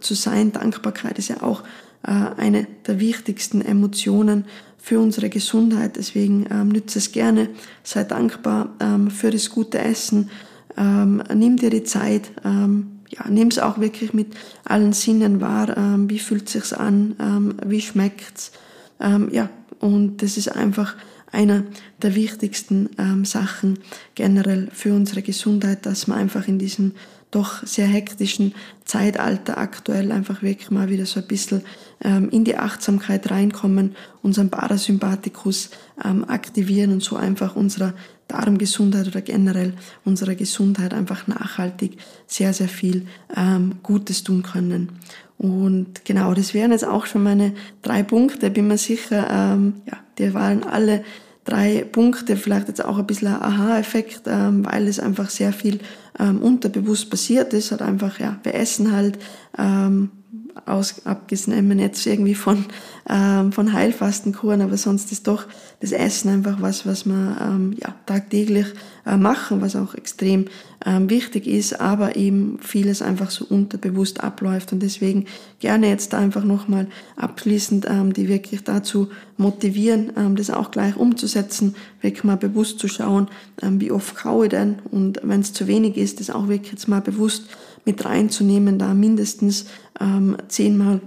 zu 0.00 0.12
sein. 0.12 0.52
Dankbarkeit 0.52 1.18
ist 1.18 1.28
ja 1.28 1.42
auch 1.42 1.62
äh, 2.06 2.10
eine 2.36 2.66
der 2.86 3.00
wichtigsten 3.00 3.62
Emotionen 3.62 4.44
für 4.86 5.00
unsere 5.00 5.28
Gesundheit. 5.30 5.96
Deswegen 5.96 6.46
ähm, 6.48 6.68
nütze 6.68 7.00
es 7.00 7.10
gerne, 7.10 7.48
sei 7.82 8.04
dankbar 8.04 8.68
ähm, 8.78 9.10
für 9.10 9.32
das 9.32 9.50
gute 9.50 9.80
Essen, 9.80 10.30
ähm, 10.76 11.24
nimm 11.34 11.56
dir 11.56 11.70
die 11.70 11.82
Zeit, 11.82 12.30
ähm, 12.44 13.00
ja, 13.08 13.28
nimm 13.28 13.48
es 13.48 13.58
auch 13.58 13.80
wirklich 13.80 14.14
mit 14.14 14.28
allen 14.64 14.92
Sinnen 14.92 15.40
wahr, 15.40 15.76
ähm, 15.76 16.08
wie 16.08 16.20
fühlt 16.20 16.48
sich's 16.48 16.72
an, 16.72 17.16
ähm, 17.18 17.54
wie 17.66 17.80
schmeckt's, 17.80 18.52
ähm, 19.00 19.28
ja, 19.32 19.50
und 19.80 20.22
das 20.22 20.36
ist 20.36 20.54
einfach 20.54 20.94
einer 21.32 21.64
der 22.00 22.14
wichtigsten 22.14 22.90
ähm, 22.96 23.24
Sachen 23.24 23.80
generell 24.14 24.68
für 24.72 24.94
unsere 24.94 25.22
Gesundheit, 25.22 25.84
dass 25.84 26.06
wir 26.06 26.14
einfach 26.14 26.46
in 26.46 26.60
diesen 26.60 26.94
doch 27.30 27.66
sehr 27.66 27.86
hektischen 27.86 28.54
Zeitalter 28.84 29.58
aktuell 29.58 30.12
einfach 30.12 30.42
wirklich 30.42 30.70
mal 30.70 30.88
wieder 30.88 31.06
so 31.06 31.20
ein 31.20 31.26
bisschen 31.26 31.62
ähm, 32.02 32.28
in 32.30 32.44
die 32.44 32.56
Achtsamkeit 32.56 33.30
reinkommen, 33.30 33.96
unseren 34.22 34.50
Parasympathikus 34.50 35.70
ähm, 36.04 36.24
aktivieren 36.28 36.92
und 36.92 37.02
so 37.02 37.16
einfach 37.16 37.56
unserer 37.56 37.94
Darmgesundheit 38.28 39.06
oder 39.06 39.20
generell 39.20 39.74
unserer 40.04 40.34
Gesundheit 40.34 40.94
einfach 40.94 41.26
nachhaltig 41.26 41.98
sehr, 42.26 42.52
sehr 42.52 42.68
viel 42.68 43.06
ähm, 43.36 43.76
Gutes 43.82 44.24
tun 44.24 44.42
können. 44.42 44.90
Und 45.38 46.04
genau, 46.04 46.32
das 46.34 46.54
wären 46.54 46.72
jetzt 46.72 46.86
auch 46.86 47.06
schon 47.06 47.22
meine 47.22 47.52
drei 47.82 48.02
Punkte. 48.02 48.50
Bin 48.50 48.68
mir 48.68 48.78
sicher, 48.78 49.28
ähm, 49.30 49.74
ja, 49.86 49.98
die 50.18 50.32
waren 50.32 50.64
alle 50.64 51.04
drei 51.46 51.86
Punkte, 51.90 52.36
vielleicht 52.36 52.68
jetzt 52.68 52.84
auch 52.84 52.98
ein 52.98 53.06
bisschen 53.06 53.28
ein 53.28 53.40
Aha-Effekt, 53.40 54.22
ähm, 54.26 54.66
weil 54.66 54.86
es 54.88 55.00
einfach 55.00 55.30
sehr 55.30 55.52
viel 55.52 55.80
ähm, 56.18 56.42
unterbewusst 56.42 57.08
passiert 57.08 57.54
ist. 57.54 57.72
Hat 57.72 57.80
einfach, 57.80 58.20
ja, 58.20 58.38
wir 58.42 58.54
essen 58.54 58.92
halt 58.92 59.18
ähm, 59.56 60.10
aus, 60.64 61.04
abgesehen 61.04 61.78
jetzt 61.78 62.06
irgendwie 62.06 62.34
von, 62.34 62.64
ähm, 63.08 63.52
von 63.52 63.72
Heilfastenkuren, 63.72 64.62
aber 64.62 64.76
sonst 64.76 65.12
ist 65.12 65.28
doch 65.28 65.46
das 65.80 65.92
Essen 65.92 66.30
einfach 66.30 66.62
was, 66.62 66.86
was 66.86 67.04
wir 67.04 67.36
ähm, 67.40 67.74
ja, 67.80 67.94
tagtäglich 68.06 68.66
äh, 69.04 69.16
machen, 69.16 69.60
was 69.60 69.76
auch 69.76 69.94
extrem 69.94 70.46
ähm, 70.84 71.10
wichtig 71.10 71.46
ist, 71.46 71.80
aber 71.80 72.16
eben 72.16 72.58
vieles 72.60 73.02
einfach 73.02 73.30
so 73.30 73.44
unterbewusst 73.44 74.22
abläuft. 74.22 74.72
Und 74.72 74.82
deswegen 74.82 75.26
gerne 75.58 75.88
jetzt 75.88 76.14
einfach 76.14 76.44
nochmal 76.44 76.88
abschließend 77.16 77.86
ähm, 77.88 78.12
die 78.12 78.28
wirklich 78.28 78.64
dazu 78.64 79.08
motivieren, 79.36 80.12
ähm, 80.16 80.36
das 80.36 80.50
auch 80.50 80.70
gleich 80.70 80.96
umzusetzen, 80.96 81.74
wirklich 82.00 82.24
mal 82.24 82.36
bewusst 82.36 82.78
zu 82.78 82.88
schauen, 82.88 83.28
ähm, 83.62 83.80
wie 83.80 83.90
oft 83.90 84.16
kaue 84.16 84.46
ich 84.46 84.50
denn? 84.50 84.76
Und 84.90 85.20
wenn 85.22 85.40
es 85.40 85.52
zu 85.52 85.66
wenig 85.66 85.96
ist, 85.96 86.20
das 86.20 86.30
auch 86.30 86.48
wirklich 86.48 86.72
jetzt 86.72 86.88
mal 86.88 87.00
bewusst 87.00 87.44
mit 87.86 88.04
reinzunehmen, 88.04 88.78
da 88.78 88.92
mindestens 88.92 89.66
ähm, 89.98 90.36
zehnmal 90.48 91.00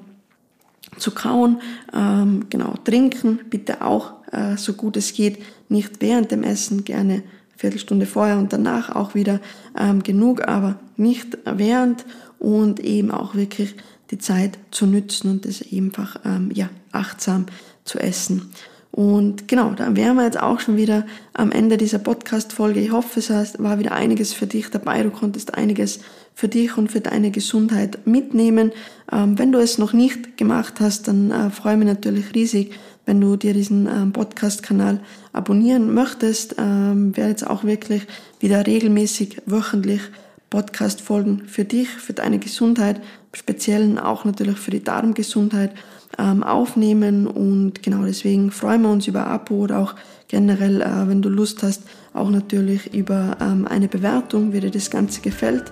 zu 0.98 1.12
kauen. 1.12 1.62
Ähm, 1.94 2.48
genau, 2.50 2.74
trinken 2.84 3.42
bitte 3.50 3.84
auch 3.84 4.14
äh, 4.32 4.58
so 4.58 4.74
gut 4.74 4.98
es 4.98 5.14
geht, 5.14 5.40
nicht 5.68 6.02
während 6.02 6.32
dem 6.32 6.44
Essen, 6.44 6.84
gerne 6.84 7.22
Viertelstunde 7.56 8.06
vorher 8.06 8.38
und 8.38 8.54
danach 8.54 8.96
auch 8.96 9.14
wieder 9.14 9.42
ähm, 9.78 10.02
genug, 10.02 10.48
aber 10.48 10.80
nicht 10.96 11.38
während 11.46 12.06
und 12.40 12.80
eben 12.80 13.12
auch 13.12 13.36
wirklich 13.36 13.76
die 14.12 14.18
Zeit 14.18 14.58
zu 14.72 14.86
nützen 14.86 15.30
und 15.30 15.46
das 15.46 15.64
einfach 15.72 16.16
ähm, 16.24 16.50
ja, 16.54 16.70
achtsam 16.92 17.46
zu 17.84 18.00
essen. 18.00 18.50
Und 19.00 19.48
genau, 19.48 19.72
da 19.72 19.96
wären 19.96 20.18
wir 20.18 20.26
jetzt 20.26 20.42
auch 20.44 20.60
schon 20.60 20.76
wieder 20.76 21.06
am 21.32 21.54
Ende 21.54 21.78
dieser 21.78 22.00
Podcast-Folge. 22.00 22.82
Ich 22.82 22.92
hoffe, 22.92 23.22
es 23.22 23.30
war 23.58 23.80
wieder 23.80 23.94
einiges 23.94 24.34
für 24.34 24.46
dich 24.46 24.70
dabei. 24.72 25.04
Du 25.04 25.10
konntest 25.10 25.54
einiges 25.54 26.02
für 26.36 26.50
dich 26.50 26.78
und 26.78 26.92
für 26.92 27.00
deine 27.00 27.32
Gesundheit 27.32 28.06
mitnehmen. 28.06 28.74
Ähm, 29.10 29.40
wenn 29.40 29.54
du 29.54 29.60
es 29.60 29.78
noch 29.78 29.94
nicht 29.94 30.36
gemacht 30.36 30.82
hast, 30.82 31.08
dann 31.08 31.32
äh, 31.32 31.50
freue 31.50 31.76
ich 31.76 31.80
mich 31.80 31.88
natürlich 31.88 32.36
riesig, 32.36 32.74
wenn 33.06 33.22
du 33.22 33.38
dir 33.38 33.54
diesen 33.54 33.88
ähm, 33.88 34.12
Podcast-Kanal 34.12 35.00
abonnieren 35.32 35.94
möchtest. 35.94 36.56
Ähm, 36.58 37.16
werde 37.16 37.30
jetzt 37.30 37.48
auch 37.48 37.64
wirklich 37.64 38.02
wieder 38.42 38.68
regelmäßig 38.68 39.44
wöchentlich 39.46 40.02
Podcast-Folgen 40.50 41.44
für 41.48 41.64
dich, 41.64 41.88
für 41.88 42.12
deine 42.12 42.38
Gesundheit, 42.38 43.00
speziell 43.32 43.98
auch 43.98 44.26
natürlich 44.26 44.58
für 44.58 44.72
die 44.72 44.84
Darmgesundheit 44.84 45.72
ähm, 46.20 46.44
aufnehmen. 46.44 47.26
Und 47.26 47.82
genau 47.82 48.04
deswegen 48.04 48.52
freuen 48.52 48.82
wir 48.82 48.90
uns 48.90 49.08
über 49.08 49.28
Abo 49.28 49.56
oder 49.56 49.80
auch 49.80 49.96
generell, 50.28 50.82
äh, 50.82 51.08
wenn 51.08 51.22
du 51.22 51.30
Lust 51.30 51.64
hast, 51.64 51.84
auch 52.14 52.30
natürlich 52.30 52.94
über 52.94 53.38
ähm, 53.42 53.68
eine 53.68 53.88
Bewertung, 53.88 54.54
wie 54.54 54.60
dir 54.60 54.72
das 54.72 54.90
Ganze 54.90 55.22
gefällt. 55.22 55.72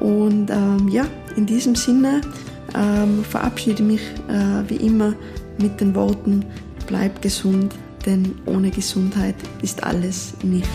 Und 0.00 0.50
ähm, 0.50 0.88
ja, 0.88 1.04
in 1.36 1.46
diesem 1.46 1.74
Sinne 1.74 2.20
ähm, 2.74 3.24
verabschiede 3.24 3.82
mich 3.82 4.02
äh, 4.28 4.68
wie 4.68 4.76
immer 4.76 5.14
mit 5.60 5.80
den 5.80 5.94
Worten, 5.94 6.44
bleib 6.86 7.20
gesund, 7.20 7.74
denn 8.06 8.34
ohne 8.46 8.70
Gesundheit 8.70 9.34
ist 9.62 9.82
alles 9.82 10.34
nichts. 10.42 10.68